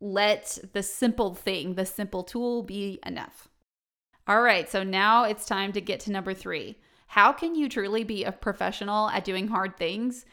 let 0.00 0.58
the 0.72 0.82
simple 0.82 1.34
thing, 1.34 1.74
the 1.74 1.86
simple 1.86 2.22
tool 2.22 2.62
be 2.62 2.98
enough. 3.04 3.48
All 4.26 4.40
right, 4.40 4.70
so 4.70 4.82
now 4.82 5.24
it's 5.24 5.46
time 5.46 5.72
to 5.72 5.80
get 5.80 6.00
to 6.00 6.12
number 6.12 6.34
three. 6.34 6.78
How 7.08 7.32
can 7.32 7.54
you 7.54 7.68
truly 7.68 8.04
be 8.04 8.24
a 8.24 8.32
professional 8.32 9.08
at 9.10 9.24
doing 9.24 9.48
hard 9.48 9.76
things? 9.76 10.24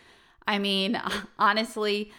I 0.48 0.60
mean, 0.60 1.02
honestly, 1.40 2.12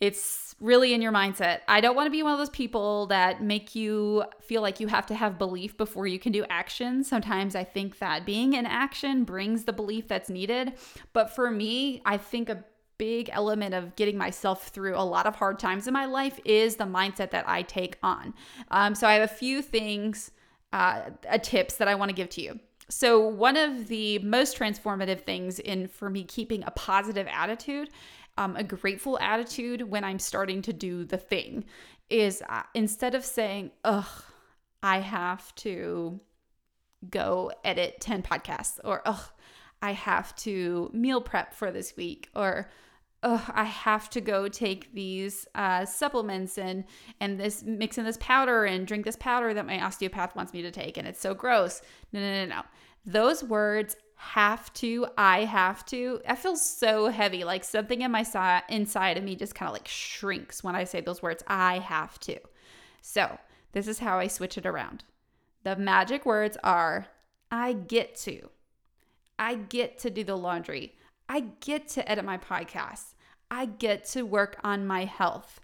it's 0.00 0.54
really 0.60 0.92
in 0.94 1.02
your 1.02 1.12
mindset. 1.12 1.60
I 1.68 1.80
don't 1.80 1.96
want 1.96 2.06
to 2.06 2.10
be 2.10 2.22
one 2.22 2.32
of 2.32 2.38
those 2.38 2.50
people 2.50 3.06
that 3.06 3.42
make 3.42 3.74
you 3.74 4.24
feel 4.40 4.62
like 4.62 4.80
you 4.80 4.86
have 4.88 5.06
to 5.06 5.14
have 5.14 5.38
belief 5.38 5.76
before 5.76 6.06
you 6.06 6.18
can 6.18 6.32
do 6.32 6.44
action. 6.50 7.04
Sometimes 7.04 7.54
I 7.54 7.64
think 7.64 7.98
that 7.98 8.26
being 8.26 8.54
in 8.54 8.66
action 8.66 9.24
brings 9.24 9.64
the 9.64 9.72
belief 9.72 10.08
that's 10.08 10.28
needed. 10.28 10.74
But 11.12 11.34
for 11.34 11.50
me, 11.50 12.02
I 12.04 12.16
think 12.16 12.48
a 12.48 12.64
big 12.98 13.28
element 13.32 13.74
of 13.74 13.96
getting 13.96 14.16
myself 14.16 14.68
through 14.68 14.96
a 14.96 15.02
lot 15.02 15.26
of 15.26 15.36
hard 15.36 15.58
times 15.58 15.86
in 15.86 15.92
my 15.92 16.04
life 16.04 16.38
is 16.44 16.76
the 16.76 16.84
mindset 16.84 17.30
that 17.30 17.48
I 17.48 17.62
take 17.62 17.98
on. 18.02 18.34
Um, 18.70 18.94
so 18.94 19.06
I 19.06 19.14
have 19.14 19.22
a 19.22 19.34
few 19.34 19.62
things, 19.62 20.30
uh, 20.72 21.10
tips 21.42 21.76
that 21.76 21.88
I 21.88 21.94
want 21.94 22.10
to 22.10 22.14
give 22.14 22.28
to 22.30 22.42
you. 22.42 22.60
so 22.88 23.26
one 23.26 23.56
of 23.56 23.88
the 23.88 24.18
most 24.20 24.58
transformative 24.58 25.20
things 25.24 25.58
in 25.58 25.88
for 25.88 26.10
me 26.10 26.22
keeping 26.24 26.62
a 26.64 26.70
positive 26.70 27.26
attitude 27.30 27.88
um, 28.36 28.56
a 28.56 28.64
grateful 28.64 29.18
attitude 29.20 29.82
when 29.82 30.04
i'm 30.04 30.18
starting 30.18 30.60
to 30.62 30.72
do 30.72 31.04
the 31.04 31.16
thing 31.16 31.64
is 32.10 32.42
uh, 32.48 32.62
instead 32.74 33.14
of 33.14 33.24
saying 33.24 33.70
ugh 33.84 34.24
i 34.82 35.00
have 35.00 35.54
to 35.54 36.20
go 37.10 37.50
edit 37.64 38.00
10 38.00 38.22
podcasts 38.22 38.78
or 38.84 39.00
ugh 39.06 39.30
i 39.84 39.92
have 39.92 40.34
to 40.36 40.90
meal 40.92 41.20
prep 41.20 41.54
for 41.54 41.70
this 41.70 41.96
week 41.96 42.28
or 42.34 42.68
I 43.24 43.64
have 43.64 44.10
to 44.10 44.20
go 44.20 44.48
take 44.48 44.92
these 44.92 45.48
uh, 45.54 45.86
supplements 45.86 46.58
and 46.58 46.84
and 47.20 47.40
this 47.40 47.62
mix 47.62 47.96
in 47.96 48.04
this 48.04 48.18
powder 48.18 48.64
and 48.64 48.86
drink 48.86 49.06
this 49.06 49.16
powder 49.16 49.54
that 49.54 49.66
my 49.66 49.82
osteopath 49.82 50.36
wants 50.36 50.52
me 50.52 50.60
to 50.62 50.70
take, 50.70 50.98
and 50.98 51.08
it's 51.08 51.20
so 51.20 51.32
gross. 51.32 51.80
No, 52.12 52.20
no, 52.20 52.44
no, 52.44 52.56
no. 52.56 52.62
Those 53.06 53.42
words 53.42 53.96
have 54.16 54.72
to, 54.74 55.06
I 55.16 55.44
have 55.44 55.84
to. 55.86 56.20
That 56.26 56.38
feels 56.38 56.64
so 56.64 57.08
heavy. 57.08 57.44
Like 57.44 57.64
something 57.64 58.02
in 58.02 58.10
my 58.10 58.22
si- 58.22 58.74
inside 58.74 59.16
of 59.16 59.24
me 59.24 59.36
just 59.36 59.54
kind 59.54 59.68
of 59.68 59.74
like 59.74 59.88
shrinks 59.88 60.62
when 60.62 60.76
I 60.76 60.84
say 60.84 61.00
those 61.00 61.22
words. 61.22 61.42
I 61.46 61.78
have 61.78 62.18
to. 62.20 62.38
So 63.00 63.38
this 63.72 63.88
is 63.88 63.98
how 63.98 64.18
I 64.18 64.26
switch 64.26 64.58
it 64.58 64.66
around. 64.66 65.04
The 65.62 65.76
magic 65.76 66.26
words 66.26 66.58
are 66.62 67.06
I 67.50 67.72
get 67.72 68.16
to. 68.16 68.50
I 69.38 69.54
get 69.54 69.98
to 70.00 70.10
do 70.10 70.24
the 70.24 70.36
laundry. 70.36 70.94
I 71.28 71.40
get 71.60 71.88
to 71.88 72.10
edit 72.10 72.24
my 72.24 72.38
podcast. 72.38 73.14
I 73.50 73.66
get 73.66 74.04
to 74.06 74.22
work 74.22 74.58
on 74.64 74.86
my 74.86 75.04
health. 75.04 75.60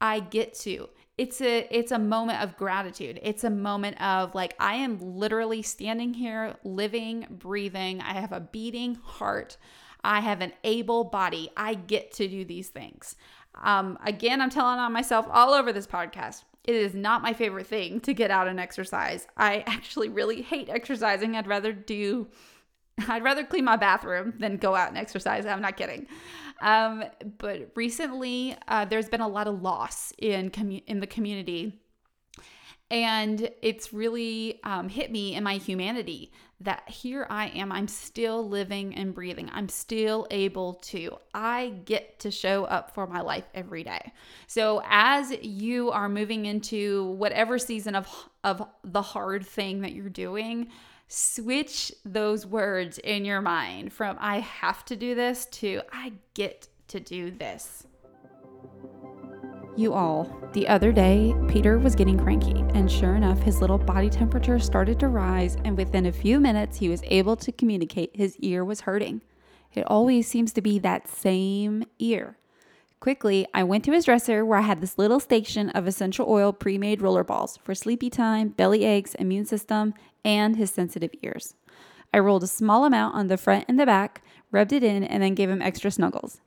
I 0.00 0.20
get 0.20 0.54
to. 0.60 0.88
It's 1.18 1.40
a 1.42 1.68
it's 1.70 1.92
a 1.92 1.98
moment 1.98 2.42
of 2.42 2.56
gratitude. 2.56 3.20
It's 3.22 3.44
a 3.44 3.50
moment 3.50 4.00
of 4.00 4.34
like 4.34 4.54
I 4.58 4.76
am 4.76 4.98
literally 4.98 5.62
standing 5.62 6.14
here 6.14 6.56
living, 6.64 7.26
breathing. 7.30 8.00
I 8.00 8.14
have 8.14 8.32
a 8.32 8.40
beating 8.40 8.94
heart. 8.94 9.58
I 10.02 10.20
have 10.20 10.40
an 10.40 10.52
able 10.64 11.04
body. 11.04 11.50
I 11.56 11.74
get 11.74 12.12
to 12.12 12.26
do 12.26 12.44
these 12.44 12.68
things. 12.68 13.16
Um, 13.62 13.98
again, 14.04 14.40
I'm 14.40 14.48
telling 14.48 14.78
on 14.78 14.92
myself 14.92 15.26
all 15.30 15.52
over 15.52 15.72
this 15.72 15.86
podcast. 15.86 16.44
It 16.64 16.74
is 16.74 16.94
not 16.94 17.22
my 17.22 17.32
favorite 17.32 17.66
thing 17.66 18.00
to 18.00 18.14
get 18.14 18.30
out 18.30 18.48
and 18.48 18.60
exercise. 18.60 19.26
I 19.36 19.64
actually 19.66 20.08
really 20.08 20.40
hate 20.40 20.70
exercising. 20.70 21.36
I'd 21.36 21.46
rather 21.46 21.72
do 21.72 22.28
I'd 23.08 23.22
rather 23.22 23.44
clean 23.44 23.64
my 23.64 23.76
bathroom 23.76 24.34
than 24.38 24.56
go 24.56 24.74
out 24.74 24.88
and 24.88 24.98
exercise. 24.98 25.46
I'm 25.46 25.62
not 25.62 25.76
kidding. 25.76 26.06
Um, 26.60 27.04
but 27.38 27.70
recently, 27.74 28.56
uh, 28.68 28.84
there's 28.84 29.08
been 29.08 29.20
a 29.22 29.28
lot 29.28 29.46
of 29.46 29.62
loss 29.62 30.12
in 30.18 30.50
commu- 30.50 30.84
in 30.86 31.00
the 31.00 31.06
community, 31.06 31.80
and 32.90 33.50
it's 33.62 33.92
really 33.92 34.60
um, 34.64 34.88
hit 34.88 35.10
me 35.10 35.34
in 35.34 35.44
my 35.44 35.54
humanity 35.56 36.32
that 36.62 36.86
here 36.88 37.26
I 37.30 37.46
am. 37.48 37.72
I'm 37.72 37.88
still 37.88 38.46
living 38.46 38.94
and 38.94 39.14
breathing. 39.14 39.50
I'm 39.52 39.68
still 39.68 40.26
able 40.30 40.74
to. 40.74 41.16
I 41.32 41.72
get 41.86 42.18
to 42.20 42.30
show 42.30 42.64
up 42.64 42.94
for 42.94 43.06
my 43.06 43.22
life 43.22 43.44
every 43.54 43.82
day. 43.82 44.12
So 44.46 44.82
as 44.84 45.32
you 45.40 45.90
are 45.90 46.08
moving 46.08 46.44
into 46.44 47.12
whatever 47.12 47.58
season 47.58 47.94
of 47.94 48.08
of 48.44 48.62
the 48.84 49.02
hard 49.02 49.46
thing 49.46 49.80
that 49.82 49.92
you're 49.92 50.10
doing 50.10 50.68
switch 51.12 51.92
those 52.04 52.46
words 52.46 52.98
in 52.98 53.24
your 53.24 53.40
mind 53.40 53.92
from 53.92 54.16
I 54.20 54.38
have 54.38 54.84
to 54.86 54.96
do 54.96 55.16
this 55.16 55.46
to 55.46 55.82
I 55.92 56.12
get 56.34 56.68
to 56.86 57.00
do 57.00 57.32
this. 57.32 57.86
You 59.76 59.92
all, 59.92 60.30
the 60.52 60.68
other 60.68 60.92
day, 60.92 61.34
Peter 61.48 61.78
was 61.78 61.96
getting 61.96 62.18
cranky, 62.18 62.64
and 62.74 62.90
sure 62.90 63.16
enough, 63.16 63.40
his 63.40 63.60
little 63.60 63.78
body 63.78 64.10
temperature 64.10 64.58
started 64.58 65.00
to 65.00 65.08
rise, 65.08 65.56
and 65.64 65.76
within 65.76 66.06
a 66.06 66.12
few 66.12 66.38
minutes, 66.38 66.78
he 66.78 66.88
was 66.88 67.02
able 67.06 67.34
to 67.36 67.50
communicate 67.50 68.14
his 68.14 68.36
ear 68.38 68.64
was 68.64 68.82
hurting. 68.82 69.22
It 69.72 69.86
always 69.86 70.28
seems 70.28 70.52
to 70.52 70.60
be 70.60 70.78
that 70.80 71.08
same 71.08 71.84
ear. 71.98 72.36
Quickly, 73.00 73.46
I 73.54 73.64
went 73.64 73.82
to 73.86 73.92
his 73.92 74.04
dresser 74.04 74.44
where 74.44 74.58
I 74.58 74.62
had 74.62 74.82
this 74.82 74.98
little 74.98 75.20
station 75.20 75.70
of 75.70 75.86
essential 75.86 76.26
oil 76.28 76.52
pre 76.52 76.76
made 76.76 77.00
roller 77.00 77.24
balls 77.24 77.58
for 77.64 77.74
sleepy 77.74 78.10
time, 78.10 78.50
belly 78.50 78.84
aches, 78.84 79.14
immune 79.14 79.46
system, 79.46 79.94
and 80.22 80.56
his 80.56 80.70
sensitive 80.70 81.12
ears. 81.22 81.54
I 82.12 82.18
rolled 82.18 82.42
a 82.42 82.46
small 82.46 82.84
amount 82.84 83.14
on 83.14 83.28
the 83.28 83.38
front 83.38 83.64
and 83.68 83.80
the 83.80 83.86
back, 83.86 84.22
rubbed 84.50 84.74
it 84.74 84.84
in, 84.84 85.02
and 85.02 85.22
then 85.22 85.34
gave 85.34 85.48
him 85.48 85.62
extra 85.62 85.90
snuggles. 85.90 86.42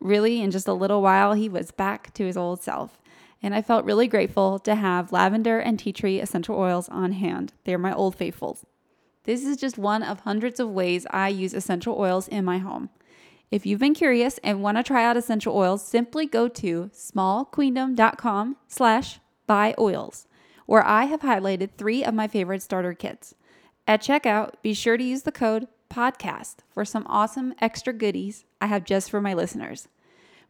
Really, 0.00 0.40
in 0.40 0.50
just 0.50 0.66
a 0.66 0.72
little 0.72 1.02
while, 1.02 1.34
he 1.34 1.50
was 1.50 1.70
back 1.70 2.14
to 2.14 2.24
his 2.24 2.36
old 2.36 2.62
self. 2.62 2.98
And 3.42 3.54
I 3.54 3.60
felt 3.60 3.84
really 3.84 4.06
grateful 4.06 4.58
to 4.60 4.76
have 4.76 5.12
lavender 5.12 5.58
and 5.58 5.78
tea 5.78 5.92
tree 5.92 6.18
essential 6.18 6.56
oils 6.56 6.88
on 6.88 7.12
hand. 7.12 7.52
They're 7.64 7.76
my 7.76 7.92
old 7.92 8.16
faithfuls. 8.16 8.64
This 9.24 9.44
is 9.44 9.58
just 9.58 9.76
one 9.76 10.02
of 10.02 10.20
hundreds 10.20 10.60
of 10.60 10.70
ways 10.70 11.06
I 11.10 11.28
use 11.28 11.52
essential 11.52 11.98
oils 11.98 12.26
in 12.26 12.46
my 12.46 12.56
home. 12.56 12.88
If 13.50 13.66
you've 13.66 13.80
been 13.80 13.94
curious 13.94 14.38
and 14.44 14.62
want 14.62 14.76
to 14.76 14.84
try 14.84 15.04
out 15.04 15.16
essential 15.16 15.56
oils, 15.56 15.84
simply 15.84 16.24
go 16.24 16.46
to 16.46 16.90
smallqueendom.com 16.94 18.56
slash 18.68 19.18
buy 19.48 19.74
oils, 19.76 20.28
where 20.66 20.86
I 20.86 21.06
have 21.06 21.20
highlighted 21.20 21.70
three 21.76 22.04
of 22.04 22.14
my 22.14 22.28
favorite 22.28 22.62
starter 22.62 22.94
kits. 22.94 23.34
At 23.88 24.02
checkout, 24.02 24.54
be 24.62 24.72
sure 24.72 24.96
to 24.96 25.02
use 25.02 25.22
the 25.22 25.32
code 25.32 25.66
PODCAST 25.90 26.58
for 26.68 26.84
some 26.84 27.04
awesome 27.08 27.52
extra 27.60 27.92
goodies 27.92 28.44
I 28.60 28.66
have 28.66 28.84
just 28.84 29.10
for 29.10 29.20
my 29.20 29.34
listeners. 29.34 29.88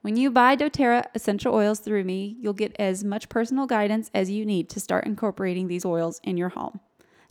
When 0.02 0.16
you 0.16 0.30
buy 0.30 0.54
doTERRA 0.54 1.06
essential 1.14 1.54
oils 1.54 1.80
through 1.80 2.04
me, 2.04 2.36
you'll 2.38 2.52
get 2.52 2.76
as 2.78 3.02
much 3.02 3.30
personal 3.30 3.66
guidance 3.66 4.10
as 4.12 4.30
you 4.30 4.44
need 4.44 4.68
to 4.70 4.80
start 4.80 5.06
incorporating 5.06 5.68
these 5.68 5.86
oils 5.86 6.20
in 6.22 6.36
your 6.36 6.50
home. 6.50 6.80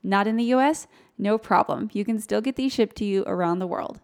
Not 0.02 0.26
in 0.26 0.36
the 0.36 0.52
US? 0.56 0.88
No 1.16 1.38
problem. 1.38 1.92
You 1.94 2.04
can 2.06 2.18
still 2.20 2.42
get 2.42 2.56
these 2.56 2.74
shipped 2.74 2.96
to 2.98 3.06
you 3.06 3.24
around 3.28 3.60
the 3.60 3.68
world. 3.68 4.00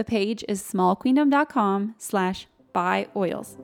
The 0.00 0.04
page 0.04 0.42
is 0.48 0.62
smallqueendom.com 0.62 1.96
slash 1.98 2.46
buy 2.72 3.08
oils. 3.14 3.58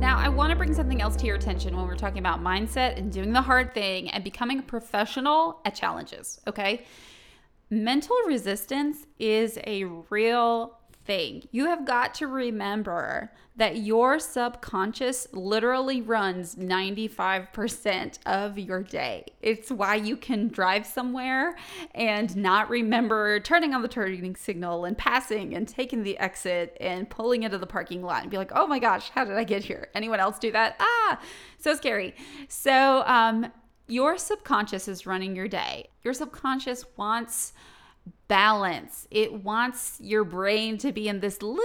Now, 0.00 0.16
I 0.16 0.30
want 0.30 0.48
to 0.48 0.56
bring 0.56 0.72
something 0.72 1.02
else 1.02 1.14
to 1.16 1.26
your 1.26 1.36
attention 1.36 1.76
when 1.76 1.86
we're 1.86 1.96
talking 1.96 2.20
about 2.20 2.42
mindset 2.42 2.96
and 2.96 3.12
doing 3.12 3.34
the 3.34 3.42
hard 3.42 3.74
thing 3.74 4.08
and 4.08 4.24
becoming 4.24 4.60
a 4.60 4.62
professional 4.62 5.60
at 5.66 5.74
challenges, 5.74 6.40
okay? 6.48 6.86
Mental 7.68 8.16
resistance 8.26 9.06
is 9.18 9.58
a 9.66 9.84
real 9.84 10.79
thing. 11.10 11.42
You 11.50 11.66
have 11.66 11.84
got 11.84 12.14
to 12.14 12.28
remember 12.28 13.32
that 13.56 13.78
your 13.78 14.20
subconscious 14.20 15.26
literally 15.32 16.00
runs 16.00 16.54
95% 16.54 18.20
of 18.26 18.56
your 18.56 18.84
day. 18.84 19.26
It's 19.42 19.72
why 19.72 19.96
you 19.96 20.16
can 20.16 20.46
drive 20.46 20.86
somewhere 20.86 21.56
and 21.96 22.36
not 22.36 22.70
remember 22.70 23.40
turning 23.40 23.74
on 23.74 23.82
the 23.82 23.88
turning 23.88 24.36
signal 24.36 24.84
and 24.84 24.96
passing 24.96 25.56
and 25.56 25.66
taking 25.66 26.04
the 26.04 26.16
exit 26.18 26.76
and 26.80 27.10
pulling 27.10 27.42
into 27.42 27.58
the 27.58 27.66
parking 27.66 28.04
lot 28.04 28.22
and 28.22 28.30
be 28.30 28.36
like, 28.36 28.52
oh 28.54 28.68
my 28.68 28.78
gosh, 28.78 29.10
how 29.10 29.24
did 29.24 29.36
I 29.36 29.42
get 29.42 29.64
here? 29.64 29.88
Anyone 29.96 30.20
else 30.20 30.38
do 30.38 30.52
that? 30.52 30.76
Ah, 30.78 31.20
so 31.58 31.74
scary. 31.74 32.14
So, 32.46 33.02
um, 33.04 33.50
your 33.88 34.16
subconscious 34.16 34.86
is 34.86 35.06
running 35.06 35.34
your 35.34 35.48
day. 35.48 35.88
Your 36.04 36.14
subconscious 36.14 36.84
wants 36.96 37.52
balance. 38.30 39.08
It 39.10 39.42
wants 39.42 39.98
your 40.00 40.22
brain 40.22 40.78
to 40.78 40.92
be 40.92 41.08
in 41.08 41.18
this 41.18 41.42
little 41.42 41.60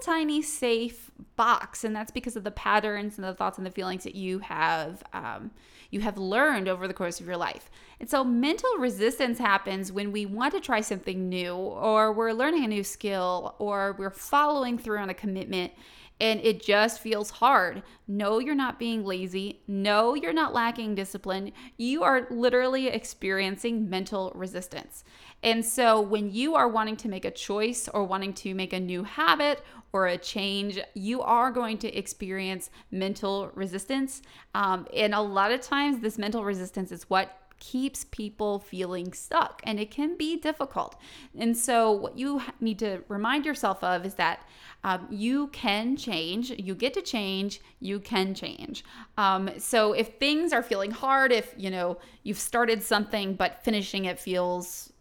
tiny 0.00 0.42
safe 0.42 1.10
box, 1.34 1.82
and 1.82 1.94
that's 1.94 2.12
because 2.12 2.36
of 2.36 2.44
the 2.44 2.52
patterns 2.52 3.18
and 3.18 3.26
the 3.26 3.34
thoughts 3.34 3.58
and 3.58 3.66
the 3.66 3.70
feelings 3.72 4.04
that 4.04 4.14
you 4.14 4.38
have 4.38 5.02
um, 5.12 5.50
you 5.90 6.00
have 6.00 6.16
learned 6.16 6.68
over 6.68 6.86
the 6.86 6.94
course 6.94 7.18
of 7.18 7.26
your 7.26 7.36
life. 7.36 7.68
And 7.98 8.08
so, 8.08 8.22
mental 8.22 8.70
resistance 8.78 9.40
happens 9.40 9.90
when 9.90 10.12
we 10.12 10.24
want 10.24 10.54
to 10.54 10.60
try 10.60 10.82
something 10.82 11.28
new, 11.28 11.52
or 11.54 12.12
we're 12.12 12.32
learning 12.32 12.64
a 12.64 12.68
new 12.68 12.84
skill, 12.84 13.56
or 13.58 13.96
we're 13.98 14.10
following 14.10 14.78
through 14.78 14.98
on 14.98 15.10
a 15.10 15.14
commitment 15.14 15.72
and 16.20 16.40
it 16.40 16.62
just 16.62 17.00
feels 17.00 17.30
hard. 17.30 17.82
No, 18.08 18.38
you're 18.38 18.54
not 18.54 18.78
being 18.78 19.04
lazy. 19.04 19.60
No, 19.68 20.14
you're 20.14 20.32
not 20.32 20.52
lacking 20.52 20.94
discipline. 20.94 21.52
You 21.76 22.02
are 22.02 22.26
literally 22.30 22.88
experiencing 22.88 23.88
mental 23.88 24.32
resistance. 24.34 25.04
And 25.42 25.64
so, 25.64 26.00
when 26.00 26.32
you 26.32 26.56
are 26.56 26.68
wanting 26.68 26.96
to 26.96 27.08
make 27.08 27.24
a 27.24 27.30
choice 27.30 27.88
or 27.88 28.04
wanting 28.04 28.32
to 28.34 28.54
make 28.54 28.72
a 28.72 28.80
new 28.80 29.04
habit 29.04 29.62
or 29.92 30.06
a 30.06 30.18
change, 30.18 30.80
you 30.94 31.22
are 31.22 31.50
going 31.50 31.78
to 31.78 31.96
experience 31.96 32.70
mental 32.90 33.50
resistance. 33.54 34.22
Um, 34.54 34.86
and 34.94 35.14
a 35.14 35.20
lot 35.20 35.52
of 35.52 35.60
times, 35.60 36.00
this 36.00 36.18
mental 36.18 36.44
resistance 36.44 36.90
is 36.90 37.08
what 37.08 37.38
keeps 37.60 38.04
people 38.04 38.60
feeling 38.60 39.12
stuck 39.12 39.60
and 39.64 39.80
it 39.80 39.90
can 39.90 40.16
be 40.16 40.36
difficult. 40.36 40.96
And 41.38 41.56
so, 41.56 41.92
what 41.92 42.18
you 42.18 42.42
need 42.60 42.78
to 42.80 43.02
remind 43.08 43.46
yourself 43.46 43.82
of 43.84 44.04
is 44.04 44.14
that 44.14 44.46
um, 44.84 45.06
you 45.10 45.48
can 45.48 45.96
change, 45.96 46.50
you 46.50 46.74
get 46.74 46.94
to 46.94 47.02
change, 47.02 47.60
you 47.80 48.00
can 48.00 48.34
change. 48.34 48.84
Um, 49.16 49.50
so, 49.58 49.92
if 49.92 50.18
things 50.18 50.52
are 50.52 50.62
feeling 50.62 50.90
hard, 50.90 51.32
if 51.32 51.54
you 51.56 51.70
know 51.70 51.98
you've 52.22 52.38
started 52.38 52.82
something 52.82 53.34
but 53.34 53.62
finishing 53.62 54.04
it 54.04 54.18
feels 54.18 54.92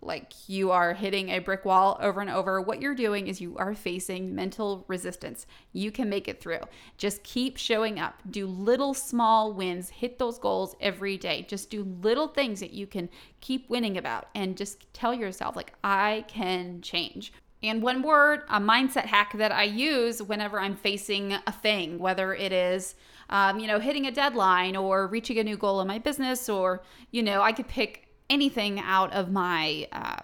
like 0.00 0.32
you 0.48 0.70
are 0.70 0.94
hitting 0.94 1.30
a 1.30 1.40
brick 1.40 1.64
wall 1.64 1.98
over 2.00 2.20
and 2.20 2.30
over. 2.30 2.60
What 2.60 2.80
you're 2.80 2.94
doing 2.94 3.26
is 3.26 3.40
you 3.40 3.56
are 3.58 3.74
facing 3.74 4.34
mental 4.34 4.84
resistance. 4.86 5.46
You 5.72 5.90
can 5.90 6.08
make 6.08 6.28
it 6.28 6.40
through. 6.40 6.60
Just 6.98 7.24
keep 7.24 7.56
showing 7.56 7.98
up. 7.98 8.22
Do 8.30 8.46
little 8.46 8.94
small 8.94 9.52
wins. 9.52 9.90
Hit 9.90 10.18
those 10.18 10.38
goals 10.38 10.76
every 10.80 11.16
day. 11.16 11.46
Just 11.48 11.70
do 11.70 11.82
little 12.00 12.28
things 12.28 12.60
that 12.60 12.72
you 12.72 12.86
can 12.86 13.08
keep 13.40 13.68
winning 13.68 13.98
about 13.98 14.28
and 14.34 14.56
just 14.56 14.92
tell 14.94 15.12
yourself, 15.12 15.56
like, 15.56 15.72
I 15.82 16.24
can 16.28 16.80
change. 16.80 17.32
And 17.60 17.82
one 17.82 18.02
word, 18.02 18.42
a 18.48 18.60
mindset 18.60 19.06
hack 19.06 19.32
that 19.36 19.50
I 19.50 19.64
use 19.64 20.22
whenever 20.22 20.60
I'm 20.60 20.76
facing 20.76 21.32
a 21.32 21.52
thing, 21.52 21.98
whether 21.98 22.32
it 22.32 22.52
is, 22.52 22.94
um, 23.30 23.58
you 23.58 23.66
know, 23.66 23.80
hitting 23.80 24.06
a 24.06 24.12
deadline 24.12 24.76
or 24.76 25.08
reaching 25.08 25.38
a 25.38 25.44
new 25.44 25.56
goal 25.56 25.80
in 25.80 25.88
my 25.88 25.98
business, 25.98 26.48
or, 26.48 26.84
you 27.10 27.22
know, 27.22 27.42
I 27.42 27.50
could 27.50 27.66
pick 27.66 28.07
anything 28.30 28.80
out 28.80 29.12
of 29.12 29.30
my 29.30 29.88
uh, 29.92 30.22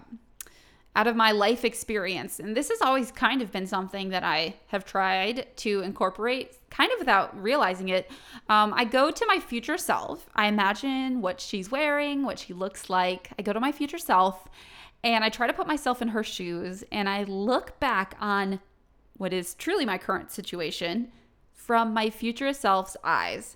out 0.97 1.07
of 1.07 1.15
my 1.15 1.31
life 1.31 1.65
experience. 1.65 2.39
And 2.39 2.55
this 2.55 2.69
has 2.69 2.81
always 2.81 3.11
kind 3.11 3.41
of 3.41 3.51
been 3.51 3.67
something 3.67 4.09
that 4.09 4.23
i 4.23 4.55
have 4.67 4.85
tried 4.85 5.45
to 5.57 5.81
incorporate 5.81 6.57
kind 6.69 6.89
of 6.93 6.99
without 6.99 7.41
realizing 7.41 7.89
it. 7.89 8.09
Um, 8.49 8.73
i 8.75 8.85
go 8.85 9.11
to 9.11 9.25
my 9.27 9.39
future 9.39 9.77
self. 9.77 10.29
I 10.35 10.47
imagine 10.47 11.21
what 11.21 11.41
she's 11.41 11.69
wearing 11.71 12.23
what 12.23 12.39
she 12.39 12.53
looks 12.53 12.89
like. 12.89 13.31
I 13.37 13.41
go 13.41 13.53
to 13.53 13.59
my 13.59 13.71
future 13.71 13.97
self 13.97 14.47
and 15.05 15.23
i 15.23 15.29
try 15.29 15.47
to 15.47 15.53
put 15.53 15.67
myself 15.67 16.01
in 16.01 16.09
her 16.09 16.23
shoes 16.23 16.83
and 16.91 17.07
i 17.07 17.23
look 17.23 17.79
back 17.79 18.15
on 18.19 18.59
what 19.17 19.31
is 19.31 19.53
truly 19.53 19.85
my 19.85 19.97
current 19.97 20.31
situation 20.31 21.09
from 21.53 21.93
my 21.93 22.09
future 22.09 22.51
self's 22.51 22.97
eyes 23.03 23.55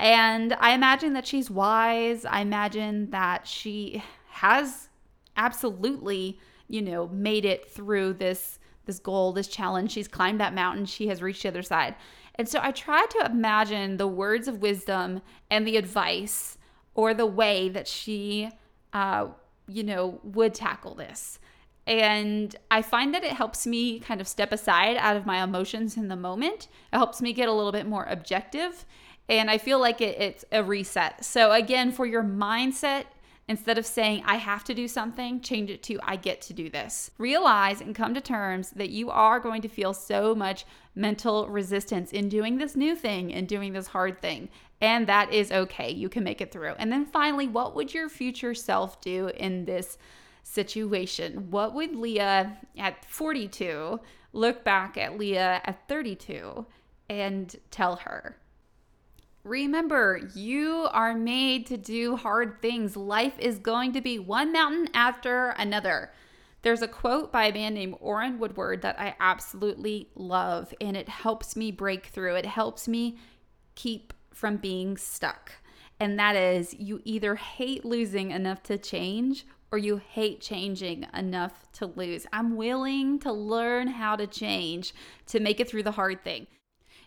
and 0.00 0.54
I 0.54 0.72
imagine 0.72 1.12
that 1.12 1.26
she's 1.26 1.50
wise. 1.50 2.24
I 2.24 2.40
imagine 2.40 3.10
that 3.10 3.46
she 3.46 4.02
has 4.28 4.88
absolutely, 5.36 6.40
you 6.68 6.80
know, 6.80 7.08
made 7.08 7.44
it 7.44 7.70
through 7.70 8.14
this 8.14 8.58
this 8.86 8.98
goal, 8.98 9.32
this 9.32 9.46
challenge. 9.46 9.92
She's 9.92 10.08
climbed 10.08 10.40
that 10.40 10.54
mountain. 10.54 10.86
She 10.86 11.08
has 11.08 11.22
reached 11.22 11.42
the 11.42 11.48
other 11.48 11.62
side. 11.62 11.94
And 12.36 12.48
so 12.48 12.58
I 12.62 12.72
try 12.72 13.04
to 13.10 13.26
imagine 13.30 13.98
the 13.98 14.08
words 14.08 14.48
of 14.48 14.62
wisdom 14.62 15.20
and 15.50 15.66
the 15.66 15.76
advice 15.76 16.56
or 16.94 17.12
the 17.12 17.26
way 17.26 17.68
that 17.68 17.86
she 17.86 18.50
uh, 18.92 19.28
you 19.68 19.84
know, 19.84 20.18
would 20.24 20.54
tackle 20.54 20.94
this. 20.94 21.38
And 21.86 22.54
I 22.70 22.82
find 22.82 23.14
that 23.14 23.24
it 23.24 23.32
helps 23.32 23.66
me 23.66 24.00
kind 24.00 24.20
of 24.20 24.28
step 24.28 24.52
aside 24.52 24.96
out 24.96 25.16
of 25.16 25.26
my 25.26 25.42
emotions 25.42 25.96
in 25.96 26.08
the 26.08 26.16
moment. 26.16 26.68
It 26.92 26.96
helps 26.96 27.20
me 27.20 27.32
get 27.32 27.48
a 27.48 27.52
little 27.52 27.72
bit 27.72 27.86
more 27.86 28.04
objective 28.04 28.84
and 29.30 29.48
I 29.48 29.58
feel 29.58 29.78
like 29.78 30.00
it, 30.00 30.20
it's 30.20 30.44
a 30.50 30.62
reset. 30.62 31.24
So, 31.24 31.52
again, 31.52 31.92
for 31.92 32.04
your 32.04 32.24
mindset, 32.24 33.04
instead 33.46 33.78
of 33.78 33.86
saying, 33.86 34.24
I 34.26 34.36
have 34.36 34.64
to 34.64 34.74
do 34.74 34.88
something, 34.88 35.40
change 35.40 35.70
it 35.70 35.84
to, 35.84 36.00
I 36.02 36.16
get 36.16 36.40
to 36.42 36.52
do 36.52 36.68
this. 36.68 37.12
Realize 37.16 37.80
and 37.80 37.94
come 37.94 38.12
to 38.14 38.20
terms 38.20 38.70
that 38.70 38.90
you 38.90 39.08
are 39.08 39.38
going 39.38 39.62
to 39.62 39.68
feel 39.68 39.94
so 39.94 40.34
much 40.34 40.66
mental 40.96 41.48
resistance 41.48 42.10
in 42.10 42.28
doing 42.28 42.58
this 42.58 42.74
new 42.74 42.96
thing 42.96 43.32
and 43.32 43.46
doing 43.46 43.72
this 43.72 43.86
hard 43.86 44.20
thing. 44.20 44.48
And 44.80 45.06
that 45.06 45.32
is 45.32 45.52
okay. 45.52 45.92
You 45.92 46.08
can 46.08 46.24
make 46.24 46.40
it 46.40 46.50
through. 46.50 46.74
And 46.78 46.90
then 46.90 47.06
finally, 47.06 47.46
what 47.46 47.76
would 47.76 47.94
your 47.94 48.08
future 48.08 48.54
self 48.54 49.00
do 49.00 49.28
in 49.36 49.64
this 49.64 49.96
situation? 50.42 51.52
What 51.52 51.72
would 51.74 51.94
Leah 51.94 52.58
at 52.76 53.04
42 53.04 54.00
look 54.32 54.64
back 54.64 54.96
at 54.96 55.18
Leah 55.18 55.60
at 55.64 55.86
32 55.88 56.66
and 57.08 57.54
tell 57.70 57.96
her? 57.96 58.39
Remember, 59.44 60.20
you 60.34 60.86
are 60.92 61.14
made 61.14 61.66
to 61.66 61.78
do 61.78 62.16
hard 62.16 62.60
things. 62.60 62.94
Life 62.94 63.38
is 63.38 63.58
going 63.58 63.92
to 63.94 64.02
be 64.02 64.18
one 64.18 64.52
mountain 64.52 64.88
after 64.92 65.50
another. 65.50 66.12
There's 66.62 66.82
a 66.82 66.88
quote 66.88 67.32
by 67.32 67.46
a 67.46 67.54
man 67.54 67.72
named 67.72 67.96
Orrin 68.00 68.38
Woodward 68.38 68.82
that 68.82 69.00
I 69.00 69.16
absolutely 69.18 70.08
love, 70.14 70.74
and 70.78 70.94
it 70.94 71.08
helps 71.08 71.56
me 71.56 71.70
break 71.70 72.06
through. 72.06 72.36
It 72.36 72.44
helps 72.44 72.86
me 72.86 73.16
keep 73.76 74.12
from 74.34 74.58
being 74.58 74.98
stuck. 74.98 75.52
And 75.98 76.18
that 76.18 76.36
is 76.36 76.74
you 76.74 77.00
either 77.04 77.36
hate 77.36 77.84
losing 77.84 78.30
enough 78.30 78.62
to 78.64 78.76
change 78.76 79.46
or 79.72 79.78
you 79.78 79.96
hate 79.96 80.42
changing 80.42 81.06
enough 81.14 81.70
to 81.72 81.86
lose. 81.86 82.26
I'm 82.32 82.56
willing 82.56 83.18
to 83.20 83.32
learn 83.32 83.88
how 83.88 84.16
to 84.16 84.26
change 84.26 84.92
to 85.28 85.40
make 85.40 85.60
it 85.60 85.68
through 85.68 85.84
the 85.84 85.92
hard 85.92 86.22
thing. 86.24 86.46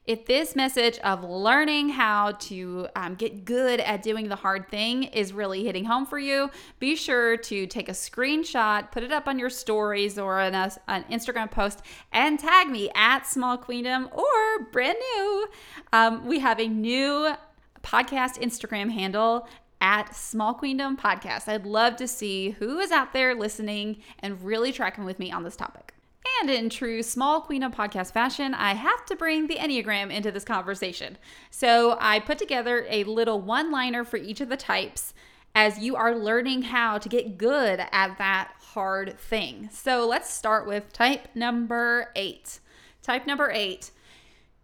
If 0.05 0.25
this 0.25 0.53
message 0.53 0.99
of 0.99 1.23
learning 1.23 1.87
how 1.87 2.33
to 2.33 2.87
um, 2.93 3.15
get 3.15 3.45
good 3.45 3.79
at 3.79 4.03
doing 4.03 4.27
the 4.27 4.35
hard 4.35 4.67
thing 4.67 5.03
is 5.03 5.31
really 5.31 5.63
hitting 5.63 5.85
home 5.85 6.05
for 6.05 6.19
you, 6.19 6.49
be 6.77 6.97
sure 6.97 7.37
to 7.37 7.65
take 7.67 7.87
a 7.87 7.93
screenshot, 7.93 8.91
put 8.91 9.03
it 9.03 9.13
up 9.13 9.29
on 9.29 9.39
your 9.39 9.49
stories 9.49 10.19
or 10.19 10.41
an, 10.41 10.55
an 10.55 11.05
Instagram 11.09 11.49
post, 11.49 11.83
and 12.11 12.37
tag 12.37 12.67
me 12.67 12.89
at 12.95 13.25
Small 13.25 13.57
Queendom 13.57 14.09
or 14.11 14.65
brand 14.73 14.97
new. 15.15 15.47
Um, 15.93 16.25
we 16.25 16.39
have 16.39 16.59
a 16.59 16.67
new 16.67 17.33
podcast 17.81 18.41
Instagram 18.41 18.91
handle 18.91 19.47
at 19.79 20.13
Small 20.13 20.53
Queendom 20.53 20.97
Podcast. 20.97 21.47
I'd 21.47 21.65
love 21.65 21.95
to 21.95 22.09
see 22.09 22.51
who 22.51 22.79
is 22.79 22.91
out 22.91 23.13
there 23.13 23.35
listening 23.35 24.01
and 24.19 24.41
really 24.43 24.73
tracking 24.73 25.05
with 25.05 25.17
me 25.17 25.31
on 25.31 25.43
this 25.43 25.55
topic. 25.55 25.92
And 26.39 26.49
in 26.49 26.69
true 26.69 27.03
Small 27.03 27.41
Queendom 27.41 27.73
podcast 27.73 28.13
fashion, 28.13 28.53
I 28.53 28.73
have 28.73 29.05
to 29.05 29.15
bring 29.15 29.47
the 29.47 29.57
Enneagram 29.57 30.11
into 30.11 30.31
this 30.31 30.45
conversation. 30.45 31.17
So 31.51 31.97
I 31.99 32.19
put 32.19 32.37
together 32.37 32.85
a 32.89 33.03
little 33.03 33.41
one 33.41 33.71
liner 33.71 34.03
for 34.03 34.17
each 34.17 34.41
of 34.41 34.49
the 34.49 34.57
types 34.57 35.13
as 35.55 35.79
you 35.79 35.95
are 35.95 36.15
learning 36.15 36.63
how 36.63 36.97
to 36.97 37.09
get 37.09 37.37
good 37.37 37.79
at 37.91 38.17
that 38.17 38.53
hard 38.59 39.19
thing. 39.19 39.69
So 39.71 40.07
let's 40.07 40.33
start 40.33 40.65
with 40.65 40.91
type 40.93 41.27
number 41.35 42.09
eight. 42.15 42.59
Type 43.01 43.27
number 43.27 43.51
eight. 43.51 43.91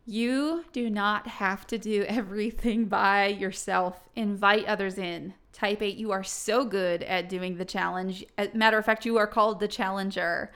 You 0.06 0.66
do 0.74 0.90
not 0.90 1.28
have 1.28 1.68
to 1.68 1.78
do 1.78 2.04
everything 2.08 2.86
by 2.86 3.28
yourself. 3.28 4.00
Invite 4.16 4.66
others 4.66 4.98
in. 4.98 5.36
Type 5.52 5.82
8, 5.82 5.98
you 5.98 6.12
are 6.12 6.24
so 6.24 6.64
good 6.64 7.04
at 7.04 7.28
doing 7.28 7.58
the 7.58 7.66
challenge. 7.66 8.24
As 8.38 8.54
Matter 8.54 8.78
of 8.78 8.86
fact, 8.86 9.06
you 9.06 9.18
are 9.18 9.28
called 9.28 9.60
the 9.60 9.68
challenger 9.68 10.52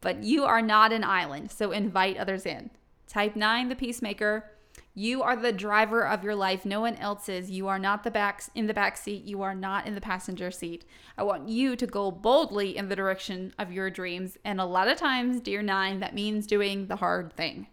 but 0.00 0.22
you 0.22 0.44
are 0.44 0.62
not 0.62 0.92
an 0.92 1.04
island, 1.04 1.50
so 1.50 1.72
invite 1.72 2.16
others 2.16 2.46
in. 2.46 2.70
Type 3.06 3.36
9, 3.36 3.68
the 3.68 3.76
peacemaker. 3.76 4.50
You 4.94 5.22
are 5.22 5.36
the 5.36 5.52
driver 5.52 6.06
of 6.06 6.24
your 6.24 6.34
life. 6.34 6.64
No 6.64 6.80
one 6.80 6.96
else 6.96 7.28
is. 7.28 7.50
You 7.50 7.68
are 7.68 7.78
not 7.78 8.02
the 8.02 8.10
back 8.10 8.42
in 8.54 8.66
the 8.66 8.74
back 8.74 8.96
seat. 8.96 9.24
You 9.24 9.42
are 9.42 9.54
not 9.54 9.86
in 9.86 9.94
the 9.94 10.00
passenger 10.00 10.50
seat. 10.50 10.84
I 11.18 11.22
want 11.22 11.48
you 11.48 11.76
to 11.76 11.86
go 11.86 12.10
boldly 12.10 12.76
in 12.76 12.88
the 12.88 12.96
direction 12.96 13.52
of 13.58 13.72
your 13.72 13.90
dreams. 13.90 14.38
And 14.44 14.60
a 14.60 14.64
lot 14.64 14.88
of 14.88 14.96
times, 14.96 15.40
dear 15.40 15.60
9, 15.60 16.00
that 16.00 16.14
means 16.14 16.46
doing 16.46 16.86
the 16.86 16.96
hard 16.96 17.32
thing. 17.34 17.66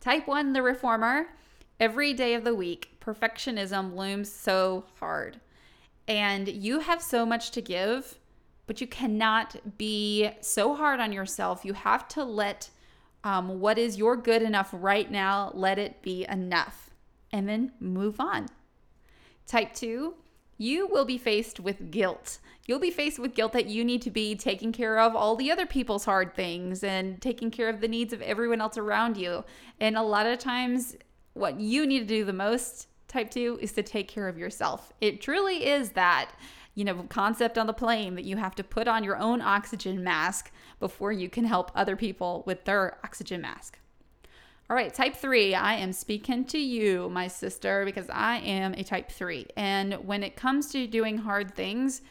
Type 0.00 0.26
1, 0.26 0.52
the 0.52 0.62
reformer. 0.62 1.28
Every 1.80 2.12
day 2.12 2.34
of 2.34 2.44
the 2.44 2.54
week, 2.54 2.98
perfectionism 3.00 3.94
looms 3.94 4.30
so 4.30 4.84
hard. 5.00 5.40
And 6.06 6.48
you 6.48 6.80
have 6.80 7.02
so 7.02 7.26
much 7.26 7.50
to 7.52 7.62
give 7.62 8.18
but 8.66 8.80
you 8.80 8.86
cannot 8.86 9.78
be 9.78 10.30
so 10.40 10.74
hard 10.74 11.00
on 11.00 11.12
yourself. 11.12 11.64
You 11.64 11.74
have 11.74 12.08
to 12.08 12.24
let 12.24 12.70
um, 13.24 13.60
what 13.60 13.78
is 13.78 13.96
your 13.96 14.16
good 14.16 14.42
enough 14.42 14.70
right 14.72 15.10
now, 15.10 15.50
let 15.54 15.78
it 15.78 16.02
be 16.02 16.24
enough, 16.28 16.90
and 17.32 17.48
then 17.48 17.72
move 17.80 18.20
on. 18.20 18.46
Type 19.46 19.74
two, 19.74 20.14
you 20.58 20.86
will 20.86 21.04
be 21.04 21.18
faced 21.18 21.60
with 21.60 21.90
guilt. 21.90 22.38
You'll 22.66 22.78
be 22.80 22.90
faced 22.90 23.18
with 23.18 23.34
guilt 23.34 23.52
that 23.52 23.66
you 23.66 23.84
need 23.84 24.02
to 24.02 24.10
be 24.10 24.34
taking 24.34 24.72
care 24.72 24.98
of 24.98 25.14
all 25.14 25.36
the 25.36 25.50
other 25.50 25.66
people's 25.66 26.04
hard 26.04 26.34
things 26.34 26.82
and 26.82 27.20
taking 27.20 27.50
care 27.50 27.68
of 27.68 27.80
the 27.80 27.88
needs 27.88 28.12
of 28.12 28.22
everyone 28.22 28.60
else 28.60 28.76
around 28.76 29.16
you. 29.16 29.44
And 29.78 29.96
a 29.96 30.02
lot 30.02 30.26
of 30.26 30.38
times, 30.38 30.96
what 31.34 31.60
you 31.60 31.86
need 31.86 32.00
to 32.00 32.06
do 32.06 32.24
the 32.24 32.32
most, 32.32 32.88
type 33.06 33.30
two, 33.30 33.58
is 33.60 33.72
to 33.72 33.82
take 33.82 34.08
care 34.08 34.28
of 34.28 34.38
yourself. 34.38 34.92
It 35.00 35.20
truly 35.20 35.66
is 35.66 35.90
that 35.90 36.30
you 36.76 36.84
know, 36.84 37.06
concept 37.08 37.58
on 37.58 37.66
the 37.66 37.72
plane 37.72 38.14
that 38.14 38.24
you 38.24 38.36
have 38.36 38.54
to 38.54 38.62
put 38.62 38.86
on 38.86 39.02
your 39.02 39.16
own 39.16 39.40
oxygen 39.40 40.04
mask 40.04 40.52
before 40.78 41.10
you 41.10 41.28
can 41.28 41.44
help 41.44 41.72
other 41.74 41.96
people 41.96 42.44
with 42.46 42.64
their 42.64 42.98
oxygen 43.02 43.40
mask. 43.40 43.78
All 44.68 44.76
right, 44.76 44.92
type 44.92 45.16
three, 45.16 45.54
I 45.54 45.74
am 45.74 45.92
speaking 45.92 46.44
to 46.46 46.58
you, 46.58 47.08
my 47.08 47.28
sister, 47.28 47.84
because 47.84 48.10
I 48.10 48.38
am 48.38 48.74
a 48.74 48.84
type 48.84 49.10
three. 49.10 49.46
And 49.56 49.94
when 50.06 50.22
it 50.22 50.36
comes 50.36 50.70
to 50.72 50.86
doing 50.86 51.18
hard 51.18 51.54
things, 51.54 52.02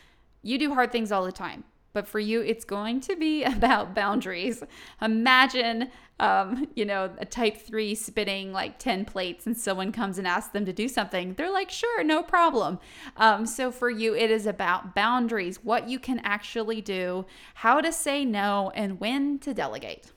you 0.42 0.58
do 0.58 0.74
hard 0.74 0.92
things 0.92 1.12
all 1.12 1.26
the 1.26 1.32
time. 1.32 1.64
But 1.96 2.10
for 2.10 2.20
you, 2.20 2.42
it's 2.42 2.66
going 2.66 3.00
to 3.02 3.16
be 3.16 3.44
about 3.58 3.96
boundaries. 3.96 4.62
Imagine 5.02 5.90
um, 6.20 6.68
you 6.76 6.86
know, 6.86 7.12
a 7.18 7.26
type 7.26 7.58
three 7.58 7.94
spinning 7.94 8.54
like 8.54 8.80
10 8.80 9.06
plates 9.06 9.46
and 9.46 9.58
someone 9.58 9.92
comes 9.92 10.18
and 10.18 10.28
asks 10.28 10.54
them 10.54 10.66
to 10.66 10.72
do 10.72 10.88
something, 10.88 11.34
they're 11.34 11.52
like, 11.52 11.70
sure, 11.70 12.04
no 12.04 12.24
problem. 12.24 12.80
Um, 13.18 13.46
so 13.46 13.70
for 13.72 13.90
you, 13.90 14.16
it 14.16 14.32
is 14.32 14.46
about 14.46 14.96
boundaries, 14.96 15.64
what 15.64 15.90
you 15.90 16.00
can 16.00 16.20
actually 16.20 16.80
do, 16.80 17.26
how 17.56 17.82
to 17.82 17.92
say 17.92 18.24
no, 18.24 18.72
and 18.76 19.00
when 19.00 19.40
to 19.40 19.54
delegate. 19.54 20.14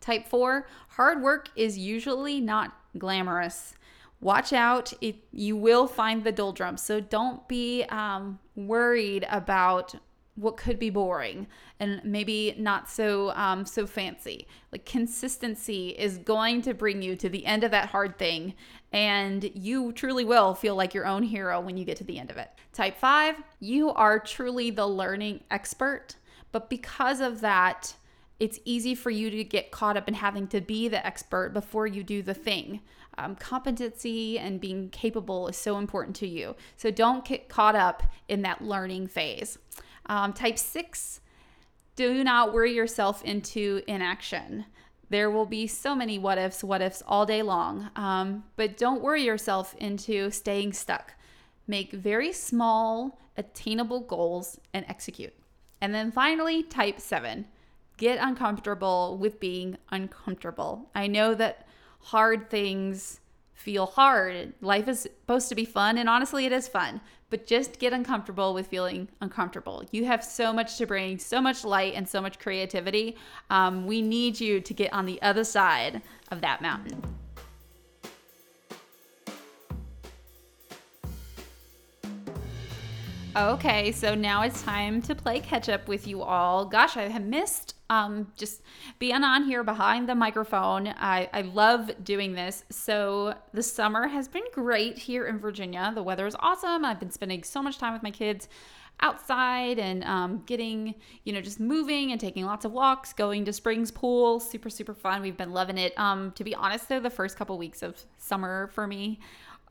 Type 0.00 0.28
four, 0.28 0.68
hard 0.90 1.22
work 1.22 1.48
is 1.56 1.78
usually 1.78 2.40
not 2.40 2.74
glamorous. 2.98 3.74
Watch 4.20 4.52
out, 4.52 4.92
it, 5.00 5.16
you 5.32 5.56
will 5.56 5.86
find 5.86 6.22
the 6.24 6.32
doldrums. 6.32 6.82
So 6.82 7.00
don't 7.00 7.46
be 7.48 7.84
um, 7.84 8.38
worried 8.56 9.26
about 9.30 9.94
what 10.38 10.56
could 10.56 10.78
be 10.78 10.90
boring 10.90 11.46
and 11.80 12.00
maybe 12.04 12.54
not 12.58 12.88
so 12.88 13.30
um, 13.30 13.66
so 13.66 13.86
fancy. 13.86 14.46
Like 14.72 14.84
consistency 14.84 15.90
is 15.90 16.18
going 16.18 16.62
to 16.62 16.74
bring 16.74 17.02
you 17.02 17.16
to 17.16 17.28
the 17.28 17.44
end 17.44 17.64
of 17.64 17.70
that 17.72 17.88
hard 17.90 18.18
thing, 18.18 18.54
and 18.92 19.50
you 19.54 19.92
truly 19.92 20.24
will 20.24 20.54
feel 20.54 20.76
like 20.76 20.94
your 20.94 21.06
own 21.06 21.22
hero 21.22 21.60
when 21.60 21.76
you 21.76 21.84
get 21.84 21.96
to 21.98 22.04
the 22.04 22.18
end 22.18 22.30
of 22.30 22.36
it. 22.36 22.50
Type 22.72 22.96
five, 22.96 23.36
you 23.60 23.90
are 23.90 24.18
truly 24.18 24.70
the 24.70 24.86
learning 24.86 25.40
expert, 25.50 26.16
but 26.52 26.70
because 26.70 27.20
of 27.20 27.40
that, 27.40 27.94
it's 28.38 28.60
easy 28.64 28.94
for 28.94 29.10
you 29.10 29.30
to 29.30 29.42
get 29.42 29.72
caught 29.72 29.96
up 29.96 30.06
in 30.06 30.14
having 30.14 30.46
to 30.48 30.60
be 30.60 30.86
the 30.86 31.04
expert 31.04 31.52
before 31.52 31.88
you 31.88 32.04
do 32.04 32.22
the 32.22 32.34
thing. 32.34 32.80
Um, 33.16 33.34
competency 33.34 34.38
and 34.38 34.60
being 34.60 34.90
capable 34.90 35.48
is 35.48 35.56
so 35.56 35.76
important 35.78 36.14
to 36.16 36.28
you. 36.28 36.54
So 36.76 36.92
don't 36.92 37.24
get 37.24 37.48
caught 37.48 37.74
up 37.74 38.04
in 38.28 38.42
that 38.42 38.62
learning 38.62 39.08
phase. 39.08 39.58
Um, 40.08 40.32
type 40.32 40.58
six, 40.58 41.20
do 41.96 42.22
not 42.24 42.52
worry 42.52 42.74
yourself 42.74 43.22
into 43.24 43.82
inaction. 43.86 44.64
There 45.10 45.30
will 45.30 45.46
be 45.46 45.66
so 45.66 45.94
many 45.94 46.18
what 46.18 46.38
ifs, 46.38 46.62
what 46.62 46.82
ifs 46.82 47.02
all 47.06 47.26
day 47.26 47.42
long, 47.42 47.90
um, 47.96 48.44
but 48.56 48.76
don't 48.76 49.02
worry 49.02 49.24
yourself 49.24 49.74
into 49.78 50.30
staying 50.30 50.74
stuck. 50.74 51.14
Make 51.66 51.92
very 51.92 52.32
small, 52.32 53.18
attainable 53.36 54.00
goals 54.00 54.60
and 54.74 54.84
execute. 54.88 55.34
And 55.80 55.94
then 55.94 56.12
finally, 56.12 56.62
type 56.62 57.00
seven, 57.00 57.46
get 57.96 58.18
uncomfortable 58.20 59.16
with 59.18 59.40
being 59.40 59.78
uncomfortable. 59.90 60.90
I 60.94 61.06
know 61.06 61.34
that 61.34 61.66
hard 62.00 62.50
things 62.50 63.20
feel 63.58 63.86
hard. 63.86 64.54
Life 64.60 64.88
is 64.88 65.00
supposed 65.00 65.48
to 65.50 65.54
be 65.54 65.64
fun, 65.64 65.98
and 65.98 66.08
honestly, 66.08 66.46
it 66.46 66.52
is 66.52 66.68
fun 66.68 67.00
but 67.30 67.46
just 67.46 67.78
get 67.78 67.92
uncomfortable 67.92 68.54
with 68.54 68.66
feeling 68.66 69.08
uncomfortable. 69.20 69.84
You 69.90 70.04
have 70.06 70.24
so 70.24 70.52
much 70.52 70.78
to 70.78 70.86
bring, 70.86 71.18
so 71.18 71.40
much 71.40 71.64
light, 71.64 71.94
and 71.94 72.08
so 72.08 72.20
much 72.20 72.38
creativity. 72.38 73.16
Um, 73.50 73.86
we 73.86 74.00
need 74.00 74.40
you 74.40 74.60
to 74.60 74.74
get 74.74 74.92
on 74.92 75.04
the 75.06 75.20
other 75.20 75.44
side 75.44 76.02
of 76.30 76.40
that 76.40 76.62
mountain. 76.62 77.02
Okay, 83.36 83.92
so 83.92 84.14
now 84.14 84.42
it's 84.42 84.62
time 84.62 85.00
to 85.02 85.14
play 85.14 85.38
catch 85.38 85.68
up 85.68 85.86
with 85.86 86.08
you 86.08 86.22
all. 86.22 86.64
Gosh, 86.64 86.96
I 86.96 87.02
have 87.02 87.22
missed 87.22 87.74
um, 87.90 88.30
just 88.36 88.62
being 88.98 89.22
on 89.22 89.44
here 89.44 89.64
behind 89.64 90.08
the 90.08 90.14
microphone. 90.14 90.88
I, 90.88 91.28
I 91.32 91.42
love 91.42 91.90
doing 92.04 92.34
this. 92.34 92.64
So, 92.70 93.34
the 93.52 93.62
summer 93.62 94.08
has 94.08 94.28
been 94.28 94.44
great 94.52 94.98
here 94.98 95.26
in 95.26 95.38
Virginia. 95.38 95.92
The 95.94 96.02
weather 96.02 96.26
is 96.26 96.36
awesome. 96.40 96.84
I've 96.84 97.00
been 97.00 97.10
spending 97.10 97.42
so 97.42 97.62
much 97.62 97.78
time 97.78 97.92
with 97.92 98.02
my 98.02 98.10
kids 98.10 98.48
outside 99.00 99.78
and 99.78 100.04
um, 100.04 100.42
getting, 100.46 100.94
you 101.24 101.32
know, 101.32 101.40
just 101.40 101.60
moving 101.60 102.10
and 102.12 102.20
taking 102.20 102.44
lots 102.44 102.64
of 102.64 102.72
walks, 102.72 103.12
going 103.12 103.44
to 103.44 103.52
Springs 103.52 103.90
Pool. 103.90 104.40
Super, 104.40 104.70
super 104.70 104.94
fun. 104.94 105.22
We've 105.22 105.36
been 105.36 105.52
loving 105.52 105.78
it. 105.78 105.98
Um, 105.98 106.32
to 106.32 106.44
be 106.44 106.54
honest, 106.54 106.88
though, 106.88 107.00
the 107.00 107.10
first 107.10 107.36
couple 107.36 107.56
weeks 107.58 107.82
of 107.82 108.04
summer 108.18 108.70
for 108.74 108.86
me 108.86 109.20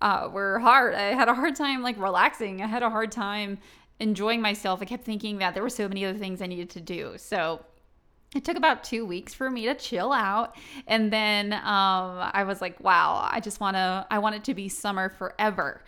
uh, 0.01 0.29
were 0.31 0.59
hard. 0.59 0.95
I 0.95 1.13
had 1.13 1.27
a 1.27 1.33
hard 1.33 1.55
time 1.55 1.81
like 1.81 1.99
relaxing. 1.99 2.61
I 2.61 2.67
had 2.67 2.83
a 2.83 2.89
hard 2.89 3.11
time 3.11 3.59
enjoying 3.99 4.41
myself. 4.41 4.81
I 4.81 4.85
kept 4.85 5.03
thinking 5.03 5.39
that 5.39 5.53
there 5.53 5.63
were 5.63 5.69
so 5.69 5.87
many 5.87 6.05
other 6.05 6.17
things 6.17 6.41
I 6.41 6.47
needed 6.47 6.69
to 6.71 6.81
do. 6.81 7.15
So 7.17 7.61
it 8.35 8.43
took 8.43 8.57
about 8.57 8.83
two 8.83 9.05
weeks 9.05 9.33
for 9.33 9.49
me 9.49 9.65
to 9.65 9.75
chill 9.75 10.11
out 10.11 10.55
and 10.85 11.11
then 11.11 11.53
um, 11.53 11.61
i 12.33 12.43
was 12.45 12.61
like 12.61 12.79
wow 12.81 13.27
i 13.31 13.39
just 13.39 13.59
want 13.59 13.75
to 13.75 14.05
i 14.11 14.19
want 14.19 14.35
it 14.35 14.43
to 14.43 14.53
be 14.53 14.69
summer 14.69 15.09
forever. 15.09 15.83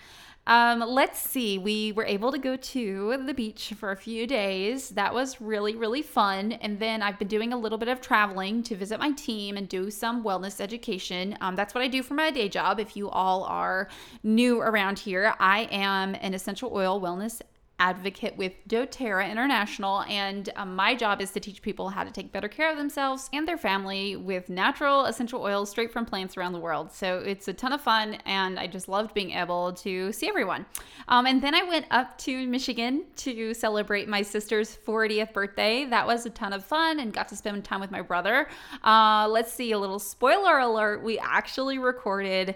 Um, 0.48 0.80
let's 0.80 1.20
see 1.20 1.60
we 1.60 1.92
were 1.92 2.06
able 2.06 2.32
to 2.32 2.40
go 2.40 2.56
to 2.56 3.24
the 3.24 3.36
beach 3.36 3.74
for 3.78 3.92
a 3.92 3.96
few 3.96 4.26
days. 4.26 4.90
That 4.90 5.14
was 5.14 5.40
really 5.40 5.76
really 5.76 6.02
fun 6.02 6.54
and 6.54 6.80
then 6.80 7.04
i've 7.04 7.20
been 7.20 7.28
doing 7.28 7.54
a 7.54 7.58
little 7.58 7.78
bit 7.78 7.88
of 7.88 8.02
traveling 8.02 8.64
to 8.64 8.76
visit 8.76 9.00
my 9.00 9.12
team 9.12 9.58
and 9.58 9.70
do 9.70 9.92
some 9.92 10.24
wellness 10.24 10.60
education. 10.60 11.38
Um, 11.42 11.56
that's 11.56 11.76
what 11.76 11.84
i 11.84 11.88
do 11.88 12.02
for 12.02 12.16
my 12.16 12.32
day 12.32 12.50
job. 12.50 12.80
If 12.80 12.96
you 12.96 13.10
all 13.10 13.44
are 13.44 13.90
new 14.24 14.62
around 14.62 14.98
here 14.98 15.36
i 15.40 15.68
am 15.72 16.16
an 16.16 16.34
essential 16.34 16.72
oil 16.74 17.00
wellness 17.00 17.42
advocate 17.80 18.38
with 18.38 18.54
doTERRA 18.68 19.30
International, 19.30 20.02
and 20.04 20.50
um, 20.56 20.76
my 20.76 20.94
job 20.94 21.22
is 21.22 21.32
to 21.32 21.40
teach 21.40 21.62
people 21.62 21.90
how 21.90 22.04
to 22.04 22.12
take 22.12 22.32
better 22.32 22.48
care 22.48 22.72
of 22.72 22.78
themselves 22.78 23.30
and 23.34 23.48
their 23.48 23.58
family 23.58 24.16
with 24.16 24.50
natural 24.50 25.06
essential 25.06 25.42
oils 25.42 25.70
straight 25.70 25.92
from 25.92 26.06
plants 26.06 26.38
around 26.38 26.54
the 26.54 26.60
world. 26.60 26.92
So 26.92 27.20
it's 27.20 27.48
a 27.48 27.54
ton 27.54 27.74
of 27.74 27.82
fun, 27.82 28.16
and 28.26 28.60
I 28.60 28.68
just 28.68 28.88
loved 28.88 29.14
being 29.14 29.32
able 29.32 29.74
to 29.74 30.12
see 30.12 30.28
everyone. 30.28 30.66
Um, 31.08 31.26
and 31.26 31.42
then 31.42 31.56
I 31.56 31.64
went 31.64 31.86
up 31.92 32.18
to 32.20 32.48
Michigan 32.48 33.06
to 33.18 33.54
celebrate 33.54 34.08
my 34.08 34.22
sister's 34.22 34.78
40th 34.86 35.34
birthday. 35.34 35.86
That 35.86 36.06
was 36.06 36.26
a 36.26 36.30
ton 36.30 36.54
of 36.54 36.64
fun 36.64 37.00
and 37.00 37.14
got 37.14 37.28
to 37.30 37.36
spend 37.36 37.64
time 37.64 37.82
with 37.82 37.92
my 37.92 38.02
brother. 38.02 38.48
Uh, 38.84 39.28
let's 39.30 39.52
see, 39.52 39.72
a 39.72 39.80
little 39.80 40.00
spoiler 40.00 40.60
alert 40.60 41.04
we 41.04 41.18
actually 41.20 41.80
recorded 41.80 42.56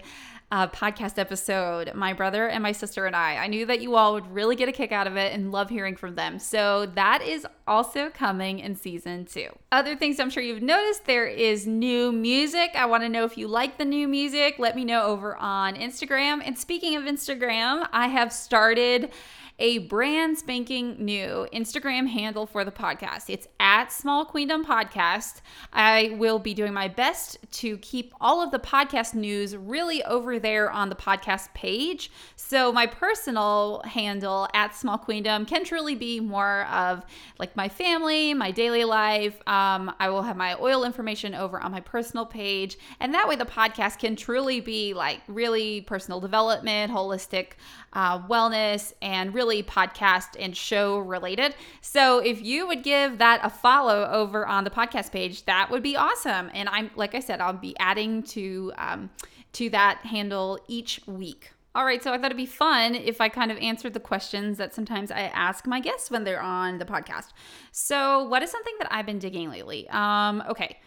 uh, 0.50 0.68
podcast 0.68 1.18
episode, 1.18 1.92
my 1.94 2.12
brother 2.12 2.48
and 2.48 2.62
my 2.62 2.72
sister 2.72 3.06
and 3.06 3.16
I. 3.16 3.36
I 3.36 3.46
knew 3.48 3.66
that 3.66 3.80
you 3.80 3.96
all 3.96 4.14
would 4.14 4.32
really 4.32 4.56
get 4.56 4.68
a 4.68 4.72
kick 4.72 4.92
out 4.92 5.06
of 5.06 5.16
it 5.16 5.32
and 5.32 5.50
love 5.50 5.70
hearing 5.70 5.96
from 5.96 6.14
them. 6.14 6.38
So 6.38 6.86
that 6.94 7.22
is 7.22 7.46
also 7.66 8.10
coming 8.10 8.60
in 8.60 8.76
season 8.76 9.24
two. 9.24 9.48
Other 9.72 9.96
things 9.96 10.20
I'm 10.20 10.30
sure 10.30 10.42
you've 10.42 10.62
noticed 10.62 11.06
there 11.06 11.26
is 11.26 11.66
new 11.66 12.12
music. 12.12 12.70
I 12.74 12.86
want 12.86 13.02
to 13.02 13.08
know 13.08 13.24
if 13.24 13.36
you 13.36 13.48
like 13.48 13.78
the 13.78 13.84
new 13.84 14.06
music. 14.06 14.56
Let 14.58 14.76
me 14.76 14.84
know 14.84 15.02
over 15.02 15.36
on 15.36 15.74
Instagram. 15.74 16.42
And 16.44 16.58
speaking 16.58 16.94
of 16.96 17.04
Instagram, 17.04 17.88
I 17.92 18.08
have 18.08 18.32
started 18.32 19.10
a 19.58 19.78
brand 19.78 20.36
spanking 20.36 20.96
new 21.04 21.46
Instagram 21.52 22.08
handle 22.08 22.44
for 22.44 22.64
the 22.64 22.72
podcast. 22.72 23.24
It's 23.28 23.46
at 23.60 23.92
Small 23.92 24.24
Queendom 24.24 24.64
Podcast. 24.64 25.42
I 25.72 26.16
will 26.18 26.40
be 26.40 26.54
doing 26.54 26.72
my 26.72 26.88
best 26.88 27.38
to 27.52 27.78
keep 27.78 28.12
all 28.20 28.42
of 28.42 28.50
the 28.50 28.58
podcast 28.58 29.14
news 29.14 29.56
really 29.56 30.02
over 30.04 30.40
there 30.40 30.70
on 30.70 30.88
the 30.88 30.96
podcast 30.96 31.54
page. 31.54 32.10
So 32.34 32.72
my 32.72 32.86
personal 32.86 33.82
handle 33.84 34.48
at 34.54 34.74
Small 34.74 34.98
Queendom 34.98 35.46
can 35.46 35.64
truly 35.64 35.94
be 35.94 36.18
more 36.18 36.66
of 36.66 37.04
like 37.38 37.54
my 37.54 37.68
family, 37.68 38.34
my 38.34 38.50
daily 38.50 38.84
life. 38.84 39.36
Um, 39.46 39.94
I 40.00 40.08
will 40.08 40.22
have 40.22 40.36
my 40.36 40.56
oil 40.60 40.82
information 40.82 41.32
over 41.32 41.60
on 41.60 41.70
my 41.70 41.80
personal 41.80 42.26
page. 42.26 42.76
And 42.98 43.14
that 43.14 43.28
way 43.28 43.36
the 43.36 43.44
podcast 43.44 44.00
can 44.00 44.16
truly 44.16 44.60
be 44.60 44.94
like 44.94 45.20
really 45.28 45.82
personal 45.82 46.18
development, 46.18 46.92
holistic 46.92 47.52
uh, 47.94 48.20
wellness, 48.26 48.92
and 49.00 49.34
really 49.34 49.62
podcast 49.62 50.36
and 50.38 50.56
show 50.56 50.98
related. 50.98 51.54
So 51.80 52.18
if 52.18 52.42
you 52.42 52.66
would 52.66 52.82
give 52.82 53.18
that 53.18 53.40
a 53.42 53.50
follow 53.50 54.08
over 54.10 54.46
on 54.46 54.64
the 54.64 54.70
podcast 54.70 55.12
page, 55.12 55.44
that 55.44 55.70
would 55.70 55.82
be 55.82 55.96
awesome. 55.96 56.50
And 56.54 56.68
I'm 56.68 56.90
like 56.96 57.14
I 57.14 57.20
said, 57.20 57.40
I'll 57.40 57.52
be 57.52 57.76
adding 57.78 58.22
to 58.24 58.72
um, 58.76 59.10
to 59.52 59.70
that 59.70 59.98
handle 59.98 60.58
each 60.68 61.00
week. 61.06 61.50
All 61.76 61.84
right, 61.84 62.00
so 62.00 62.12
I 62.12 62.18
thought 62.18 62.26
it'd 62.26 62.36
be 62.36 62.46
fun 62.46 62.94
if 62.94 63.20
I 63.20 63.28
kind 63.28 63.50
of 63.50 63.58
answered 63.58 63.94
the 63.94 64.00
questions 64.00 64.58
that 64.58 64.72
sometimes 64.72 65.10
I 65.10 65.22
ask 65.22 65.66
my 65.66 65.80
guests 65.80 66.08
when 66.08 66.22
they're 66.22 66.40
on 66.40 66.78
the 66.78 66.84
podcast. 66.84 67.32
So, 67.72 68.28
what 68.28 68.44
is 68.44 68.50
something 68.52 68.74
that 68.78 68.86
I've 68.92 69.06
been 69.06 69.18
digging 69.18 69.50
lately? 69.50 69.88
Um, 69.88 70.44
okay. 70.48 70.78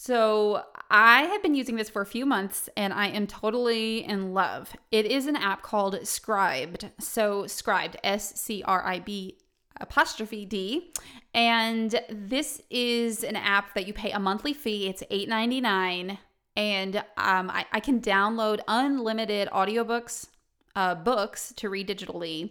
So 0.00 0.62
I 0.92 1.22
have 1.22 1.42
been 1.42 1.56
using 1.56 1.74
this 1.74 1.90
for 1.90 2.02
a 2.02 2.06
few 2.06 2.24
months 2.24 2.68
and 2.76 2.92
I 2.92 3.08
am 3.08 3.26
totally 3.26 4.04
in 4.04 4.32
love. 4.32 4.70
It 4.92 5.06
is 5.06 5.26
an 5.26 5.34
app 5.34 5.62
called 5.62 5.94
Scribd. 6.02 6.92
So 7.00 7.42
Scribd, 7.46 7.96
S 8.04 8.40
C 8.40 8.62
R 8.62 8.86
I 8.86 9.00
B 9.00 9.38
apostrophe 9.80 10.44
D. 10.44 10.92
And 11.34 12.00
this 12.08 12.62
is 12.70 13.24
an 13.24 13.34
app 13.34 13.74
that 13.74 13.88
you 13.88 13.92
pay 13.92 14.12
a 14.12 14.20
monthly 14.20 14.52
fee. 14.52 14.86
It's 14.86 15.02
$8.99. 15.10 16.18
And 16.54 16.96
um, 17.16 17.50
I, 17.50 17.66
I 17.72 17.80
can 17.80 18.00
download 18.00 18.60
unlimited 18.68 19.48
audiobooks, 19.48 20.28
uh, 20.76 20.94
books 20.94 21.52
to 21.56 21.68
read 21.68 21.88
digitally 21.88 22.50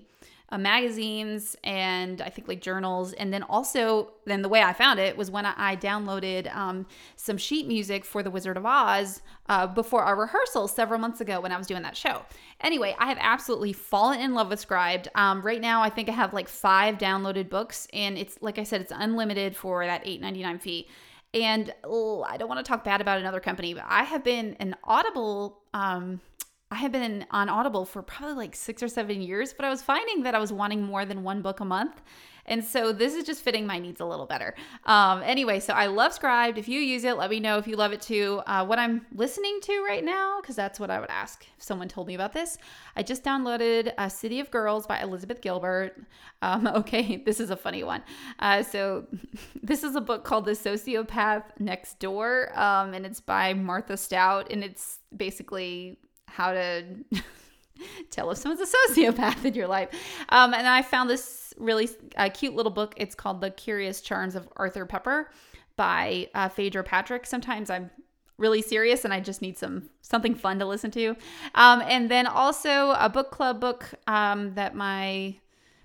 uh, 0.50 0.58
magazines 0.58 1.56
and 1.64 2.22
I 2.22 2.30
think 2.30 2.48
like 2.48 2.62
journals. 2.62 3.14
And 3.14 3.34
then 3.34 3.44
also, 3.44 4.14
then 4.26 4.42
the 4.42 4.50
way 4.50 4.62
I 4.62 4.74
found 4.74 5.00
it 5.00 5.18
was 5.18 5.30
when 5.30 5.46
I, 5.46 5.76
downloaded 5.78 6.54
um, 6.56 6.88
some 7.18 7.38
sheet 7.38 7.68
music 7.68 8.04
for 8.04 8.24
The 8.24 8.32
Wizard 8.32 8.58
of 8.58 8.66
Oz 8.66 9.22
uh, 9.48 9.68
before 9.68 10.04
our 10.04 10.16
rehearsal 10.16 10.68
several 10.68 11.00
months 11.00 11.22
ago 11.22 11.40
when 11.40 11.52
I 11.52 11.58
was 11.58 11.68
doing 11.68 11.84
that 11.84 11.96
show. 11.96 12.22
Anyway, 12.62 12.96
I 12.98 13.08
have 13.08 13.18
absolutely 13.20 13.74
fallen 13.74 14.20
in 14.22 14.34
love 14.34 14.50
with 14.50 14.66
Scribd. 14.66 15.08
Um, 15.14 15.42
right 15.42 15.62
now, 15.62 15.82
I 15.82 15.90
think 15.90 16.10
I 16.10 16.14
have 16.14 16.34
like 16.34 16.48
five 16.48 16.98
downloaded 16.98 17.50
books, 17.50 17.88
and 17.94 18.18
it's 18.18 18.38
like 18.42 18.58
I 18.58 18.64
said, 18.64 18.82
it's 18.82 18.94
unlimited 18.96 19.56
for 19.56 19.86
that 19.86 20.04
$8.99 20.06 20.62
fee. 20.62 20.88
And 21.34 21.74
oh, 21.84 22.24
I 22.24 22.38
don't 22.38 22.48
want 22.48 22.66
to 22.66 22.68
talk 22.68 22.84
bad 22.84 23.02
about 23.02 23.20
another 23.20 23.40
company, 23.40 23.74
but 23.74 23.84
I 23.88 24.04
have 24.04 24.24
been 24.24 24.56
an 24.60 24.76
Audible 24.84 25.60
um, 25.74 26.22
I 26.70 26.76
had 26.76 26.92
been 26.92 27.26
on 27.32 27.48
Audible 27.48 27.86
for 27.86 28.02
probably 28.02 28.36
like 28.36 28.56
six 28.56 28.84
or 28.84 28.90
seven 28.90 29.22
years, 29.22 29.54
but 29.54 29.66
I 29.66 29.70
was 29.70 29.82
finding 29.82 30.24
that 30.24 30.36
I 30.36 30.40
was 30.40 30.52
wanting 30.52 30.82
more 30.82 31.06
than 31.06 31.24
one 31.24 31.42
book 31.42 31.62
a 31.62 31.66
month. 31.66 32.02
And 32.48 32.64
so 32.64 32.94
this 32.94 33.14
is 33.14 33.26
just 33.26 33.42
fitting 33.42 33.66
my 33.66 33.78
needs 33.78 34.00
a 34.00 34.06
little 34.06 34.26
better. 34.26 34.56
Um, 34.86 35.22
anyway, 35.24 35.60
so 35.60 35.74
I 35.74 35.88
love 35.88 36.18
Scribd. 36.18 36.58
If 36.58 36.70
you 36.70 36.80
use 36.80 37.04
it, 37.04 37.18
let 37.18 37.30
me 37.30 37.42
know 37.42 37.58
if 37.58 37.68
you 37.68 37.76
love 37.76 37.92
it 37.92 38.02
too. 38.02 38.42
Uh, 38.48 38.66
what 38.66 38.80
I'm 38.80 39.06
listening 39.14 39.60
to 39.64 39.84
right 39.86 40.04
now, 40.04 40.40
because 40.42 40.56
that's 40.56 40.80
what 40.80 40.90
I 40.90 41.00
would 41.00 41.10
ask 41.10 41.46
if 41.58 41.64
someone 41.64 41.90
told 41.90 42.08
me 42.08 42.16
about 42.16 42.32
this. 42.32 42.58
I 42.96 43.04
just 43.04 43.24
downloaded 43.24 43.94
A 43.98 44.10
City 44.10 44.40
of 44.40 44.50
Girls 44.50 44.88
by 44.88 45.02
Elizabeth 45.02 45.42
Gilbert. 45.42 46.02
Um, 46.42 46.68
okay, 46.76 47.18
this 47.18 47.42
is 47.42 47.50
a 47.50 47.58
funny 47.58 47.84
one. 47.84 48.02
Uh, 48.40 48.64
so 48.64 49.06
this 49.62 49.84
is 49.84 49.96
a 49.96 50.02
book 50.02 50.24
called 50.24 50.46
The 50.46 50.52
Sociopath 50.52 51.44
Next 51.60 52.00
Door, 52.00 52.58
um, 52.58 52.94
and 52.94 53.06
it's 53.06 53.20
by 53.20 53.54
Martha 53.54 53.98
Stout, 53.98 54.52
and 54.52 54.64
it's 54.64 55.00
basically 55.16 55.98
how 56.28 56.52
to 56.52 56.84
tell 58.12 58.32
if 58.32 58.38
someone's 58.38 58.62
a 58.62 58.94
sociopath 58.94 59.46
in 59.46 59.54
your 59.54 59.68
life. 59.68 59.90
Um, 60.30 60.54
and 60.54 60.68
I 60.68 60.82
found 60.82 61.10
this 61.10 61.54
really 61.58 61.90
uh, 62.16 62.30
cute 62.34 62.56
little 62.56 62.72
book. 62.72 62.94
It's 62.98 63.16
called 63.16 63.42
The 63.42 63.52
Curious 63.52 64.02
Charms 64.02 64.36
of 64.36 64.48
Arthur 64.58 64.86
Pepper 64.86 65.32
by 65.76 66.30
uh, 66.34 66.50
Phaedra 66.50 66.84
Patrick. 66.84 67.26
Sometimes 67.26 67.70
I'm 67.70 67.90
really 68.38 68.62
serious 68.62 69.04
and 69.04 69.14
I 69.14 69.20
just 69.20 69.42
need 69.42 69.58
some 69.58 69.90
something 70.02 70.36
fun 70.36 70.60
to 70.60 70.66
listen 70.66 70.92
to. 70.92 71.16
Um, 71.56 71.82
and 71.88 72.10
then 72.10 72.28
also 72.28 72.92
a 72.92 73.10
book 73.10 73.32
club 73.32 73.60
book 73.60 73.90
um, 74.06 74.54
that 74.54 74.76
my 74.76 75.36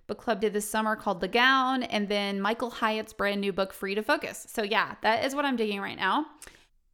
book 0.06 0.18
club 0.18 0.40
did 0.40 0.52
this 0.52 0.68
summer 0.68 0.96
called 0.96 1.20
The 1.20 1.28
Gown, 1.28 1.84
and 1.84 2.08
then 2.08 2.40
Michael 2.40 2.70
Hyatt's 2.70 3.12
brand 3.12 3.40
new 3.40 3.52
book 3.52 3.72
Free 3.72 3.94
to 3.94 4.02
Focus. 4.02 4.46
So 4.50 4.62
yeah, 4.62 4.96
that 5.02 5.24
is 5.24 5.34
what 5.34 5.44
I'm 5.44 5.56
digging 5.56 5.80
right 5.80 5.96
now. 5.96 6.26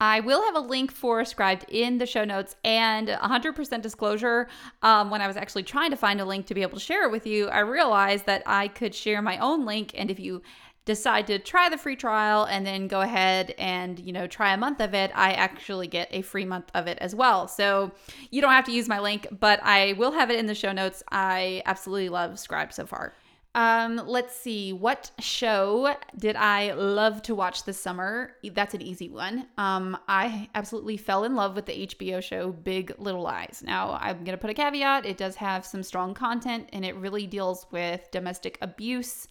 I 0.00 0.20
will 0.20 0.44
have 0.44 0.54
a 0.54 0.60
link 0.60 0.92
for 0.92 1.22
Scribd 1.22 1.64
in 1.68 1.98
the 1.98 2.06
show 2.06 2.24
notes 2.24 2.54
and 2.62 3.08
100% 3.08 3.82
disclosure. 3.82 4.48
Um, 4.82 5.10
when 5.10 5.20
I 5.20 5.26
was 5.26 5.36
actually 5.36 5.64
trying 5.64 5.90
to 5.90 5.96
find 5.96 6.20
a 6.20 6.24
link 6.24 6.46
to 6.46 6.54
be 6.54 6.62
able 6.62 6.78
to 6.78 6.84
share 6.84 7.04
it 7.04 7.10
with 7.10 7.26
you, 7.26 7.48
I 7.48 7.60
realized 7.60 8.26
that 8.26 8.42
I 8.46 8.68
could 8.68 8.94
share 8.94 9.20
my 9.20 9.38
own 9.38 9.66
link. 9.66 9.92
And 9.96 10.10
if 10.10 10.20
you 10.20 10.42
decide 10.84 11.26
to 11.26 11.38
try 11.38 11.68
the 11.68 11.76
free 11.76 11.96
trial 11.96 12.44
and 12.44 12.66
then 12.66 12.88
go 12.88 13.02
ahead 13.02 13.54
and 13.58 13.98
you 13.98 14.10
know 14.10 14.26
try 14.26 14.54
a 14.54 14.56
month 14.56 14.80
of 14.80 14.94
it 14.94 15.10
i 15.14 15.32
actually 15.32 15.86
get 15.86 16.08
a 16.12 16.22
free 16.22 16.46
month 16.46 16.70
of 16.72 16.86
it 16.86 16.96
as 17.02 17.14
well 17.14 17.46
so 17.46 17.92
you 18.30 18.40
don't 18.40 18.52
have 18.52 18.64
to 18.64 18.72
use 18.72 18.88
my 18.88 18.98
link 18.98 19.26
but 19.38 19.60
i 19.62 19.92
will 19.98 20.12
have 20.12 20.30
it 20.30 20.38
in 20.38 20.46
the 20.46 20.54
show 20.54 20.72
notes 20.72 21.02
i 21.12 21.60
absolutely 21.66 22.08
love 22.08 22.36
Scribd 22.36 22.72
so 22.72 22.86
far 22.86 23.12
um, 23.54 24.02
let's 24.06 24.36
see. 24.36 24.72
What 24.72 25.10
show 25.18 25.94
did 26.16 26.36
I 26.36 26.72
love 26.74 27.22
to 27.22 27.34
watch 27.34 27.64
this 27.64 27.80
summer? 27.80 28.32
That's 28.52 28.74
an 28.74 28.82
easy 28.82 29.08
one. 29.08 29.46
Um, 29.56 29.96
I 30.06 30.48
absolutely 30.54 30.96
fell 30.96 31.24
in 31.24 31.34
love 31.34 31.56
with 31.56 31.66
the 31.66 31.86
HBO 31.86 32.22
show 32.22 32.52
Big 32.52 32.92
Little 32.98 33.22
Lies. 33.22 33.62
Now, 33.64 33.98
I'm 34.00 34.18
going 34.18 34.36
to 34.36 34.38
put 34.38 34.50
a 34.50 34.54
caveat. 34.54 35.06
It 35.06 35.16
does 35.16 35.34
have 35.36 35.64
some 35.64 35.82
strong 35.82 36.14
content 36.14 36.68
and 36.72 36.84
it 36.84 36.94
really 36.96 37.26
deals 37.26 37.66
with 37.70 38.10
domestic 38.10 38.58
abuse 38.60 39.28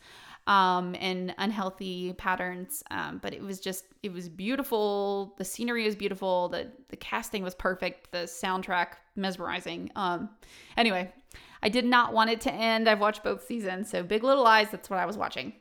um, 0.47 0.95
and 0.99 1.35
unhealthy 1.37 2.13
patterns. 2.13 2.83
Um, 2.89 3.19
but 3.21 3.33
it 3.33 3.41
was 3.41 3.59
just, 3.59 3.85
it 4.01 4.11
was 4.11 4.29
beautiful. 4.29 5.35
The 5.37 5.45
scenery 5.45 5.85
was 5.85 5.95
beautiful. 5.95 6.49
The, 6.49 6.71
the 6.89 6.97
casting 6.97 7.43
was 7.43 7.53
perfect. 7.53 8.11
The 8.11 8.19
soundtrack 8.19 8.93
mesmerizing. 9.15 9.91
Um, 9.95 10.29
anyway, 10.75 11.13
I 11.61 11.69
did 11.69 11.85
not 11.85 12.13
want 12.13 12.29
it 12.29 12.41
to 12.41 12.53
end. 12.53 12.87
I've 12.87 12.99
watched 12.99 13.23
both 13.23 13.45
seasons. 13.45 13.89
So 13.89 14.03
Big 14.03 14.23
Little 14.23 14.43
Lies, 14.43 14.69
that's 14.71 14.89
what 14.89 14.99
I 14.99 15.05
was 15.05 15.17
watching. 15.17 15.53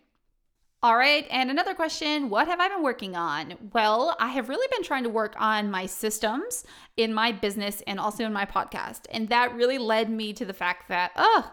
All 0.82 0.96
right, 0.96 1.26
and 1.30 1.50
another 1.50 1.74
question 1.74 2.28
What 2.28 2.48
have 2.48 2.60
I 2.60 2.68
been 2.68 2.82
working 2.82 3.16
on? 3.16 3.54
Well, 3.72 4.14
I 4.20 4.28
have 4.28 4.48
really 4.48 4.68
been 4.70 4.84
trying 4.84 5.04
to 5.04 5.08
work 5.08 5.34
on 5.38 5.70
my 5.70 5.86
systems 5.86 6.64
in 6.96 7.14
my 7.14 7.32
business 7.32 7.82
and 7.86 7.98
also 7.98 8.24
in 8.24 8.32
my 8.32 8.44
podcast. 8.44 9.06
And 9.10 9.28
that 9.30 9.54
really 9.54 9.78
led 9.78 10.10
me 10.10 10.32
to 10.34 10.44
the 10.44 10.52
fact 10.52 10.88
that, 10.88 11.12
oh, 11.16 11.50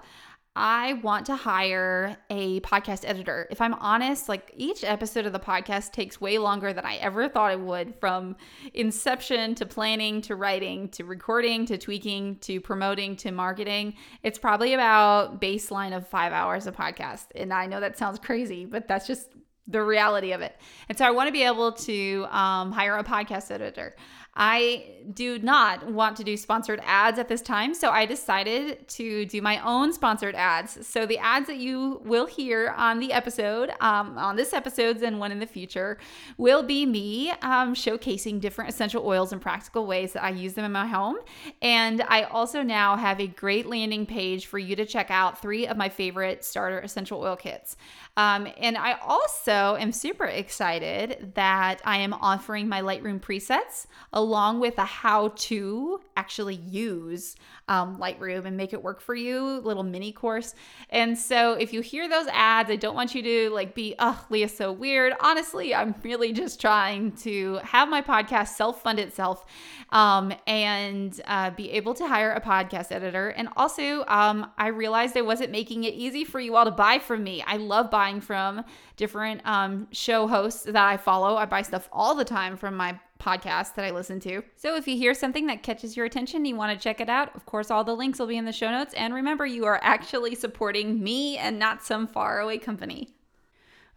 I 0.55 0.93
want 0.93 1.25
to 1.27 1.35
hire 1.35 2.15
a 2.29 2.59
podcast 2.59 3.05
editor. 3.07 3.47
If 3.49 3.59
I'm 3.59 3.73
honest, 3.73 4.29
like 4.29 4.53
each 4.55 4.83
episode 4.83 5.25
of 5.25 5.33
the 5.33 5.39
podcast 5.39 5.93
takes 5.93 6.21
way 6.21 6.37
longer 6.37 6.73
than 6.73 6.85
I 6.85 6.97
ever 6.97 7.27
thought 7.27 7.53
it 7.53 7.59
would 7.59 7.95
from 7.99 8.35
inception 8.73 9.55
to 9.55 9.65
planning 9.65 10.21
to 10.21 10.35
writing 10.35 10.89
to 10.89 11.05
recording 11.05 11.65
to 11.65 11.79
tweaking 11.79 12.37
to 12.41 12.61
promoting 12.61 13.15
to 13.17 13.31
marketing. 13.31 13.95
It's 14.21 14.37
probably 14.37 14.75
about 14.75 15.41
baseline 15.41 15.95
of 15.95 16.07
five 16.07 16.33
hours 16.33 16.67
of 16.67 16.75
podcast. 16.75 17.25
And 17.33 17.51
I 17.51 17.65
know 17.65 17.79
that 17.79 17.97
sounds 17.97 18.19
crazy, 18.19 18.65
but 18.65 18.87
that's 18.87 19.07
just 19.07 19.29
the 19.67 19.81
reality 19.81 20.33
of 20.33 20.41
it. 20.41 20.55
And 20.89 20.97
so 20.97 21.05
I 21.05 21.11
want 21.11 21.29
to 21.29 21.31
be 21.31 21.43
able 21.43 21.71
to 21.71 22.27
um, 22.29 22.71
hire 22.71 22.97
a 22.97 23.03
podcast 23.03 23.49
editor. 23.49 23.95
I 24.35 24.85
do 25.13 25.37
not 25.39 25.85
want 25.91 26.17
to 26.17 26.23
do 26.23 26.37
sponsored 26.37 26.81
ads 26.83 27.19
at 27.19 27.27
this 27.27 27.41
time, 27.41 27.73
so 27.73 27.89
I 27.89 28.05
decided 28.05 28.87
to 28.89 29.25
do 29.25 29.41
my 29.41 29.63
own 29.63 29.93
sponsored 29.93 30.33
ads. 30.33 30.87
So 30.87 31.05
the 31.05 31.19
ads 31.19 31.47
that 31.47 31.57
you 31.57 32.01
will 32.03 32.25
hear 32.25 32.73
on 32.75 32.99
the 32.99 33.13
episode, 33.13 33.71
um, 33.79 34.17
on 34.17 34.35
this 34.35 34.53
episodes 34.53 35.03
and 35.03 35.19
one 35.19 35.31
in 35.31 35.39
the 35.39 35.45
future, 35.45 35.99
will 36.37 36.63
be 36.63 36.85
me 36.85 37.31
um, 37.41 37.75
showcasing 37.75 38.39
different 38.39 38.71
essential 38.71 39.05
oils 39.05 39.31
and 39.31 39.41
practical 39.41 39.85
ways 39.85 40.13
that 40.13 40.23
I 40.23 40.29
use 40.29 40.53
them 40.53 40.65
in 40.65 40.71
my 40.71 40.87
home. 40.87 41.17
And 41.61 42.01
I 42.01 42.23
also 42.23 42.63
now 42.63 42.95
have 42.95 43.19
a 43.19 43.27
great 43.27 43.67
landing 43.67 44.05
page 44.05 44.47
for 44.47 44.57
you 44.57 44.75
to 44.77 44.85
check 44.85 45.11
out 45.11 45.41
three 45.41 45.67
of 45.67 45.77
my 45.77 45.89
favorite 45.89 46.43
starter 46.43 46.79
essential 46.79 47.21
oil 47.21 47.35
kits. 47.35 47.75
Um, 48.15 48.47
and 48.57 48.77
I 48.77 48.93
also 49.01 49.75
am 49.79 49.91
super 49.91 50.25
excited 50.25 51.31
that 51.33 51.81
I 51.83 51.97
am 51.97 52.13
offering 52.13 52.69
my 52.69 52.81
Lightroom 52.81 53.19
presets 53.19 53.87
along 54.11 54.59
with 54.59 54.77
a 54.77 54.85
how 54.85 55.29
to 55.29 55.99
actually 56.15 56.55
use 56.55 57.35
um, 57.67 57.97
Lightroom 57.97 58.45
and 58.45 58.55
make 58.55 58.71
it 58.71 58.83
work 58.83 59.01
for 59.01 59.15
you, 59.15 59.59
little 59.61 59.81
mini 59.81 60.11
course. 60.11 60.53
And 60.91 61.17
so 61.17 61.53
if 61.53 61.73
you 61.73 61.81
hear 61.81 62.07
those 62.07 62.27
ads, 62.27 62.69
I 62.69 62.75
don't 62.75 62.93
want 62.93 63.15
you 63.15 63.23
to 63.23 63.49
like 63.49 63.73
be, 63.73 63.95
oh, 63.97 64.23
Leah's 64.29 64.55
so 64.55 64.71
weird. 64.71 65.13
Honestly, 65.19 65.73
I'm 65.73 65.95
really 66.03 66.33
just 66.33 66.61
trying 66.61 67.13
to 67.17 67.59
have 67.63 67.89
my 67.89 68.03
podcast 68.03 68.49
self 68.49 68.83
fund 68.83 68.99
itself 68.99 69.43
um, 69.89 70.33
and 70.45 71.19
uh, 71.25 71.49
be 71.51 71.71
able 71.71 71.95
to 71.95 72.07
hire 72.07 72.31
a 72.33 72.41
podcast 72.41 72.91
editor. 72.91 73.29
And 73.29 73.49
also, 73.57 74.03
um, 74.07 74.51
I 74.57 74.67
realized 74.67 75.17
I 75.17 75.21
wasn't 75.21 75.51
making 75.51 75.85
it 75.85 75.95
easy 75.95 76.23
for 76.23 76.39
you 76.39 76.55
all 76.55 76.65
to 76.65 76.71
buy 76.71 76.99
from 76.99 77.23
me. 77.23 77.43
I 77.47 77.57
love 77.57 77.89
buying 77.89 78.02
buying 78.03 78.19
from 78.19 78.65
different 78.97 79.39
um, 79.45 79.87
show 79.93 80.27
hosts 80.27 80.63
that 80.63 80.75
I 80.75 80.97
follow. 80.97 81.37
I 81.37 81.45
buy 81.45 81.61
stuff 81.61 81.87
all 81.89 82.15
the 82.15 82.25
time 82.25 82.57
from 82.57 82.75
my 82.75 82.99
podcast 83.17 83.75
that 83.75 83.85
I 83.85 83.91
listen 83.91 84.19
to. 84.21 84.43
So 84.57 84.75
if 84.75 84.89
you 84.89 84.97
hear 84.97 85.13
something 85.13 85.47
that 85.47 85.63
catches 85.63 85.95
your 85.95 86.05
attention, 86.05 86.43
you 86.43 86.57
want 86.57 86.77
to 86.77 86.83
check 86.83 86.99
it 86.99 87.07
out, 87.07 87.33
of 87.33 87.45
course, 87.45 87.71
all 87.71 87.85
the 87.85 87.95
links 87.95 88.19
will 88.19 88.27
be 88.27 88.35
in 88.35 88.43
the 88.43 88.51
show 88.51 88.69
notes. 88.69 88.93
And 88.95 89.13
remember, 89.13 89.45
you 89.45 89.63
are 89.63 89.79
actually 89.81 90.35
supporting 90.35 91.01
me 91.01 91.37
and 91.37 91.57
not 91.57 91.81
some 91.81 92.05
faraway 92.05 92.57
company. 92.57 93.07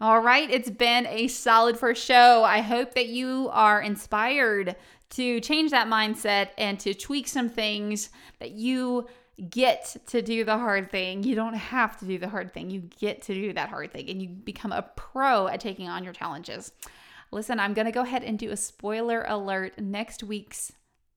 All 0.01 0.21
right, 0.21 0.49
it's 0.49 0.71
been 0.71 1.05
a 1.09 1.27
solid 1.27 1.77
first 1.77 2.05
show. 2.05 2.45
I 2.45 2.61
hope 2.61 2.95
that 2.95 3.09
you 3.09 3.51
are 3.53 3.83
inspired 3.83 4.77
to 5.11 5.41
change 5.41 5.73
that 5.73 5.89
mindset 5.89 6.51
and 6.59 6.79
to 6.79 6.95
tweak 6.95 7.27
some 7.27 7.49
things 7.49 8.11
that 8.39 8.53
you 8.53 9.09
get 9.51 9.97
to 10.07 10.23
do 10.23 10.45
the 10.45 10.59
hard 10.59 10.91
thing. 10.91 11.23
You 11.23 11.35
don't 11.35 11.55
have 11.55 11.99
to 11.99 12.07
do 12.07 12.19
the 12.19 12.29
hard 12.29 12.55
thing. 12.55 12.71
You 12.71 12.89
get 12.99 13.23
to 13.23 13.35
do 13.35 13.53
that 13.53 13.69
hard 13.69 13.93
thing 13.93 14.09
and 14.09 14.21
you 14.21 14.29
become 14.29 14.73
a 14.73 14.83
pro 14.97 15.49
at 15.49 15.61
taking 15.61 15.89
on 15.89 16.05
your 16.05 16.13
challenges. 16.13 16.73
Listen, 17.31 17.61
I'm 17.61 17.75
going 17.75 17.87
to 17.87 17.93
go 17.93 18.03
ahead 18.03 18.23
and 18.23 18.39
do 18.39 18.51
a 18.51 18.57
spoiler 18.57 19.25
alert. 19.29 19.79
Next 19.79 20.23
week's 20.23 20.73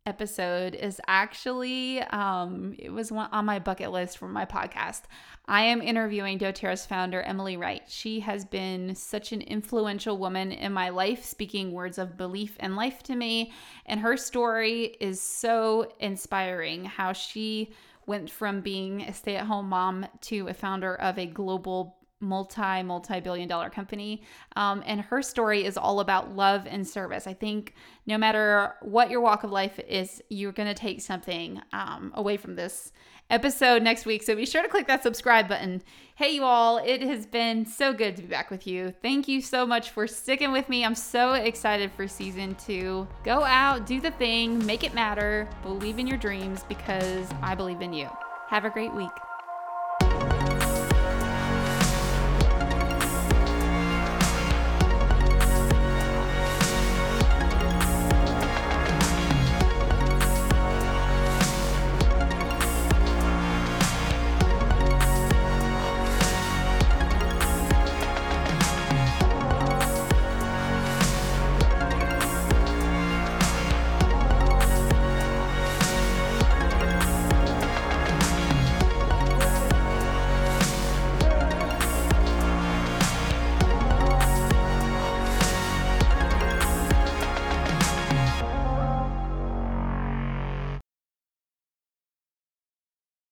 episode 0.05 0.73
is 0.73 0.99
actually 1.07 2.01
um 2.01 2.73
it 2.79 2.89
was 2.89 3.11
one 3.11 3.29
on 3.31 3.45
my 3.45 3.59
bucket 3.59 3.91
list 3.91 4.17
for 4.17 4.27
my 4.27 4.45
podcast. 4.45 5.01
I 5.45 5.63
am 5.63 5.81
interviewing 5.81 6.39
doTERRA's 6.39 6.85
founder 6.85 7.21
Emily 7.21 7.57
Wright. 7.57 7.83
She 7.87 8.19
has 8.21 8.43
been 8.43 8.95
such 8.95 9.31
an 9.33 9.41
influential 9.41 10.17
woman 10.17 10.51
in 10.51 10.73
my 10.73 10.89
life, 10.89 11.25
speaking 11.25 11.71
words 11.71 11.97
of 11.97 12.17
belief 12.17 12.55
and 12.59 12.75
life 12.75 13.03
to 13.03 13.15
me, 13.15 13.51
and 13.85 13.99
her 13.99 14.17
story 14.17 14.95
is 14.99 15.21
so 15.21 15.91
inspiring 15.99 16.85
how 16.85 17.13
she 17.13 17.73
went 18.09 18.29
from 18.29 18.59
being 18.59 19.03
a 19.03 19.13
stay 19.13 19.35
at 19.35 19.45
home 19.45 19.69
mom 19.69 20.03
to 20.19 20.47
a 20.47 20.53
founder 20.53 20.95
of 20.95 21.19
a 21.19 21.27
global 21.27 21.95
multi 22.19 22.81
multi 22.81 23.19
billion 23.19 23.47
dollar 23.47 23.69
company. 23.69 24.23
Um, 24.55 24.83
and 24.85 24.99
her 24.99 25.21
story 25.21 25.63
is 25.63 25.77
all 25.77 25.99
about 25.99 26.35
love 26.35 26.65
and 26.67 26.85
service. 26.85 27.27
I 27.27 27.35
think 27.35 27.75
no 28.07 28.17
matter 28.17 28.73
what 28.81 29.11
your 29.11 29.21
walk 29.21 29.43
of 29.43 29.51
life 29.51 29.79
is 29.87 30.21
you're 30.29 30.51
going 30.51 30.67
to 30.67 30.73
take 30.73 31.01
something 31.01 31.61
um, 31.71 32.11
away 32.15 32.35
from 32.35 32.55
this 32.55 32.91
episode 33.29 33.83
next 33.83 34.05
week 34.05 34.23
so 34.23 34.35
be 34.35 34.45
sure 34.45 34.63
to 34.63 34.69
click 34.69 34.87
that 34.87 35.03
subscribe 35.03 35.47
button. 35.47 35.81
Hey 36.15 36.31
you 36.31 36.43
all 36.43 36.77
it 36.77 37.01
has 37.01 37.25
been 37.25 37.65
so 37.65 37.93
good 37.93 38.15
to 38.15 38.21
be 38.21 38.27
back 38.27 38.49
with 38.49 38.65
you. 38.65 38.93
Thank 39.01 39.27
you 39.27 39.41
so 39.41 39.65
much 39.65 39.91
for 39.91 40.07
sticking 40.07 40.51
with 40.51 40.67
me. 40.69 40.83
I'm 40.83 40.95
so 40.95 41.33
excited 41.33 41.91
for 41.91 42.07
season 42.07 42.55
two. 42.55 43.07
Go 43.23 43.43
out 43.43 43.85
do 43.85 44.01
the 44.01 44.11
thing 44.11 44.65
make 44.65 44.83
it 44.83 44.93
matter 44.93 45.47
believe 45.63 45.99
in 45.99 46.07
your 46.07 46.17
dreams 46.17 46.63
because 46.67 47.27
i 47.41 47.55
believe 47.55 47.81
in 47.81 47.93
you. 47.93 48.09
Have 48.47 48.65
a 48.65 48.69
great 48.69 48.93
week 48.93 49.11